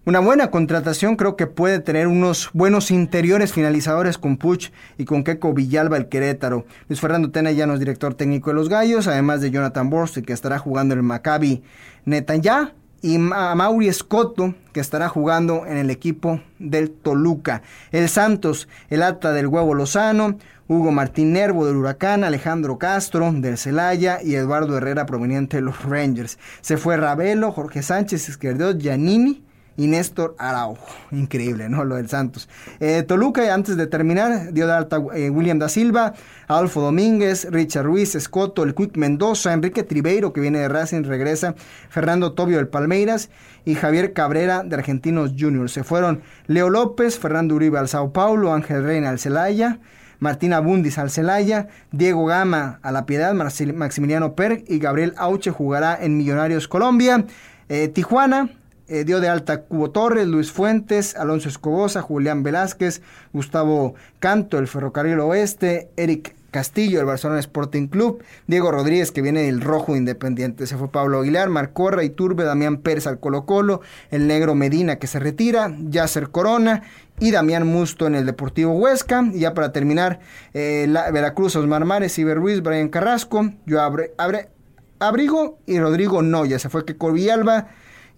Una 0.04 0.18
buena 0.18 0.50
contratación, 0.50 1.14
creo 1.14 1.36
que 1.36 1.46
puede 1.46 1.78
tener 1.78 2.08
unos 2.08 2.50
buenos 2.52 2.90
interiores 2.90 3.52
finalizadores 3.52 4.18
con 4.18 4.36
Puch 4.36 4.70
y 4.98 5.04
con 5.04 5.22
Keco 5.22 5.54
Villalba 5.54 5.96
el 5.96 6.08
Querétaro. 6.08 6.66
Luis 6.88 7.00
Fernando 7.00 7.30
Tena 7.30 7.52
ya 7.52 7.66
no 7.66 7.74
es 7.74 7.78
director 7.78 8.14
técnico 8.14 8.50
de 8.50 8.54
los 8.54 8.68
Gallos, 8.68 9.06
además 9.06 9.40
de 9.40 9.52
Jonathan 9.52 9.90
Borst 9.90 10.18
que 10.18 10.32
estará 10.32 10.58
jugando 10.58 10.94
en 10.94 10.98
el 10.98 11.04
Maccabi 11.04 11.62
Netanya 12.04 12.74
y 13.00 13.14
a 13.16 13.54
Mauri 13.54 13.86
Escoto, 13.86 14.56
que 14.72 14.80
estará 14.80 15.08
jugando 15.08 15.66
en 15.66 15.76
el 15.76 15.88
equipo 15.90 16.40
del 16.58 16.90
Toluca. 16.90 17.62
El 17.92 18.08
Santos, 18.08 18.68
el 18.90 19.02
Alta 19.02 19.32
del 19.32 19.46
Huevo 19.46 19.74
Lozano, 19.74 20.36
Hugo 20.66 20.90
Martín 20.90 21.32
Nervo 21.32 21.64
del 21.64 21.76
Huracán, 21.76 22.24
Alejandro 22.24 22.76
Castro 22.76 23.32
del 23.32 23.56
Celaya 23.56 24.20
y 24.20 24.34
Eduardo 24.34 24.76
Herrera 24.76 25.06
proveniente 25.06 25.58
de 25.58 25.62
los 25.62 25.80
Rangers. 25.84 26.40
Se 26.60 26.76
fue 26.76 26.96
Ravelo, 26.96 27.52
Jorge 27.52 27.82
Sánchez, 27.82 28.28
Izquierdo, 28.28 28.76
Giannini 28.76 29.44
y 29.76 29.87
Néstor 29.87 30.35
Araujo. 30.38 30.87
Increíble, 31.11 31.68
¿no? 31.68 31.85
Lo 31.85 31.96
del 31.96 32.08
Santos. 32.08 32.48
Eh, 32.80 33.02
Toluca, 33.02 33.52
antes 33.54 33.76
de 33.76 33.87
terminar, 33.87 34.52
dio 34.52 34.66
de 34.66 34.72
alta 34.72 35.02
eh, 35.14 35.30
William 35.30 35.58
da 35.58 35.68
Silva, 35.68 36.14
Adolfo 36.48 36.80
Domínguez, 36.80 37.46
Richard 37.50 37.87
Ruiz, 37.87 38.14
Escoto, 38.14 38.62
el 38.62 38.74
Quick 38.74 38.96
Mendoza, 38.96 39.52
Enrique 39.52 39.82
Tribeiro, 39.82 40.32
que 40.32 40.40
viene 40.40 40.58
de 40.58 40.68
Racing, 40.68 41.04
regresa, 41.04 41.54
Fernando 41.88 42.32
Tobio 42.32 42.58
del 42.58 42.68
Palmeiras 42.68 43.30
y 43.64 43.74
Javier 43.74 44.12
Cabrera 44.12 44.62
de 44.62 44.74
Argentinos 44.76 45.32
Juniors. 45.38 45.72
Se 45.72 45.85
fueron 45.85 46.22
Leo 46.46 46.70
López, 46.70 47.18
Fernando 47.18 47.54
Uribe 47.54 47.78
al 47.78 47.88
Sao 47.88 48.12
Paulo, 48.12 48.52
Ángel 48.52 48.85
Reina 48.85 49.11
al 49.11 49.18
Celaya. 49.18 49.78
Martina 50.18 50.61
Bundis 50.61 50.98
al 50.98 51.11
Celaya, 51.11 51.66
Diego 51.90 52.24
Gama 52.26 52.78
a 52.82 52.92
La 52.92 53.06
Piedad, 53.06 53.35
Maximiliano 53.35 54.37
Perg 54.37 54.62
y 54.68 54.78
Gabriel 54.78 55.14
Auche 55.16 55.50
jugará 55.50 55.98
en 56.00 56.16
Millonarios 56.16 56.68
Colombia. 56.68 57.24
Eh, 57.68 57.88
Tijuana, 57.88 58.48
eh, 58.92 59.05
dio 59.05 59.20
de 59.20 59.28
alta 59.28 59.62
Cubo 59.62 59.90
Torres, 59.90 60.26
Luis 60.28 60.52
Fuentes, 60.52 61.16
Alonso 61.16 61.48
Escobosa, 61.48 62.02
Julián 62.02 62.42
Velázquez, 62.42 63.00
Gustavo 63.33 63.94
Canto, 64.18 64.59
el 64.59 64.68
Ferrocarril 64.68 65.18
Oeste, 65.20 65.88
Eric 65.96 66.35
Castillo, 66.50 67.00
el 67.00 67.07
Barcelona 67.07 67.40
Sporting 67.40 67.87
Club, 67.87 68.22
Diego 68.46 68.70
Rodríguez, 68.70 69.11
que 69.11 69.22
viene 69.22 69.44
del 69.44 69.62
Rojo 69.62 69.96
Independiente, 69.96 70.66
se 70.66 70.76
fue 70.76 70.90
Pablo 70.90 71.20
Aguilar, 71.20 71.48
Marcorra, 71.48 72.05
Iturbe, 72.05 72.44
Damián 72.44 72.83
Pérez 72.83 73.07
al 73.07 73.18
Colo 73.18 73.46
Colo, 73.46 73.81
el 74.11 74.26
Negro 74.26 74.55
Medina 74.55 74.96
que 74.96 75.07
se 75.07 75.18
retira, 75.18 75.74
Yasser 75.88 76.28
Corona 76.28 76.83
y 77.18 77.31
Damián 77.31 77.66
Musto 77.66 78.07
en 78.07 78.14
el 78.14 78.26
Deportivo 78.26 78.74
Huesca. 78.74 79.24
Y 79.33 79.38
ya 79.38 79.55
para 79.55 79.72
terminar, 79.72 80.20
eh, 80.52 80.87
Veracruz, 81.14 81.57
Osmar 81.57 81.87
Mares, 81.87 82.18
Iber 82.18 82.37
Ruiz, 82.37 82.62
Brian 82.62 82.90
Carrasco, 82.90 83.55
yo 83.64 83.81
abre, 83.81 84.12
abre, 84.18 84.50
Abrigo 84.98 85.59
y 85.66 85.81
Rodrigo 85.81 86.22
Noya, 86.22 86.59
se 86.59 86.68
fue 86.68 86.85
que 86.85 86.94
Villalba 86.94 87.68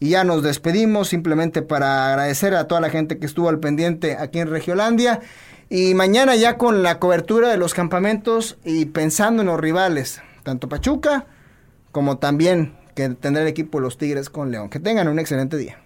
y 0.00 0.10
ya 0.10 0.24
nos 0.24 0.42
despedimos 0.42 1.08
simplemente 1.08 1.62
para 1.62 2.08
agradecer 2.08 2.54
a 2.54 2.66
toda 2.66 2.80
la 2.80 2.90
gente 2.90 3.18
que 3.18 3.26
estuvo 3.26 3.48
al 3.48 3.60
pendiente 3.60 4.16
aquí 4.18 4.38
en 4.38 4.48
Regiolandia. 4.48 5.20
Y 5.70 5.94
mañana 5.94 6.36
ya 6.36 6.58
con 6.58 6.82
la 6.82 6.98
cobertura 6.98 7.48
de 7.48 7.56
los 7.56 7.74
campamentos 7.74 8.58
y 8.64 8.86
pensando 8.86 9.42
en 9.42 9.48
los 9.48 9.58
rivales, 9.58 10.20
tanto 10.42 10.68
Pachuca 10.68 11.26
como 11.90 12.18
también 12.18 12.74
que 12.94 13.08
tendrá 13.10 13.42
el 13.42 13.48
equipo 13.48 13.78
de 13.78 13.82
los 13.82 13.98
Tigres 13.98 14.30
con 14.30 14.50
León. 14.50 14.68
Que 14.68 14.80
tengan 14.80 15.08
un 15.08 15.18
excelente 15.18 15.56
día. 15.56 15.78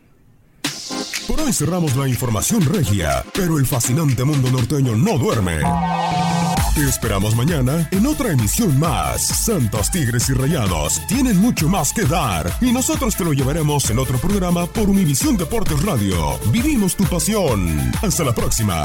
Por 1.27 1.41
hoy 1.41 1.53
cerramos 1.53 1.95
la 1.97 2.09
información 2.09 2.65
regia, 2.65 3.23
pero 3.35 3.59
el 3.59 3.67
fascinante 3.67 4.25
mundo 4.25 4.51
norteño 4.51 4.97
no 4.97 5.19
duerme. 5.19 5.61
Te 6.79 6.85
esperamos 6.85 7.35
mañana 7.35 7.89
en 7.91 8.07
otra 8.07 8.31
emisión 8.31 8.79
más. 8.79 9.21
Santos 9.21 9.91
Tigres 9.91 10.29
y 10.29 10.33
Rayados 10.33 11.05
tienen 11.09 11.37
mucho 11.37 11.69
más 11.69 11.93
que 11.93 12.05
dar 12.05 12.49
y 12.61 12.71
nosotros 12.71 13.17
te 13.17 13.25
lo 13.25 13.33
llevaremos 13.33 13.91
en 13.91 13.99
otro 13.99 14.17
programa 14.19 14.65
por 14.67 14.89
Univisión 14.89 15.37
Deportes 15.37 15.83
Radio. 15.83 16.39
Vivimos 16.53 16.95
tu 16.95 17.03
pasión. 17.03 17.91
Hasta 18.01 18.23
la 18.23 18.33
próxima. 18.33 18.85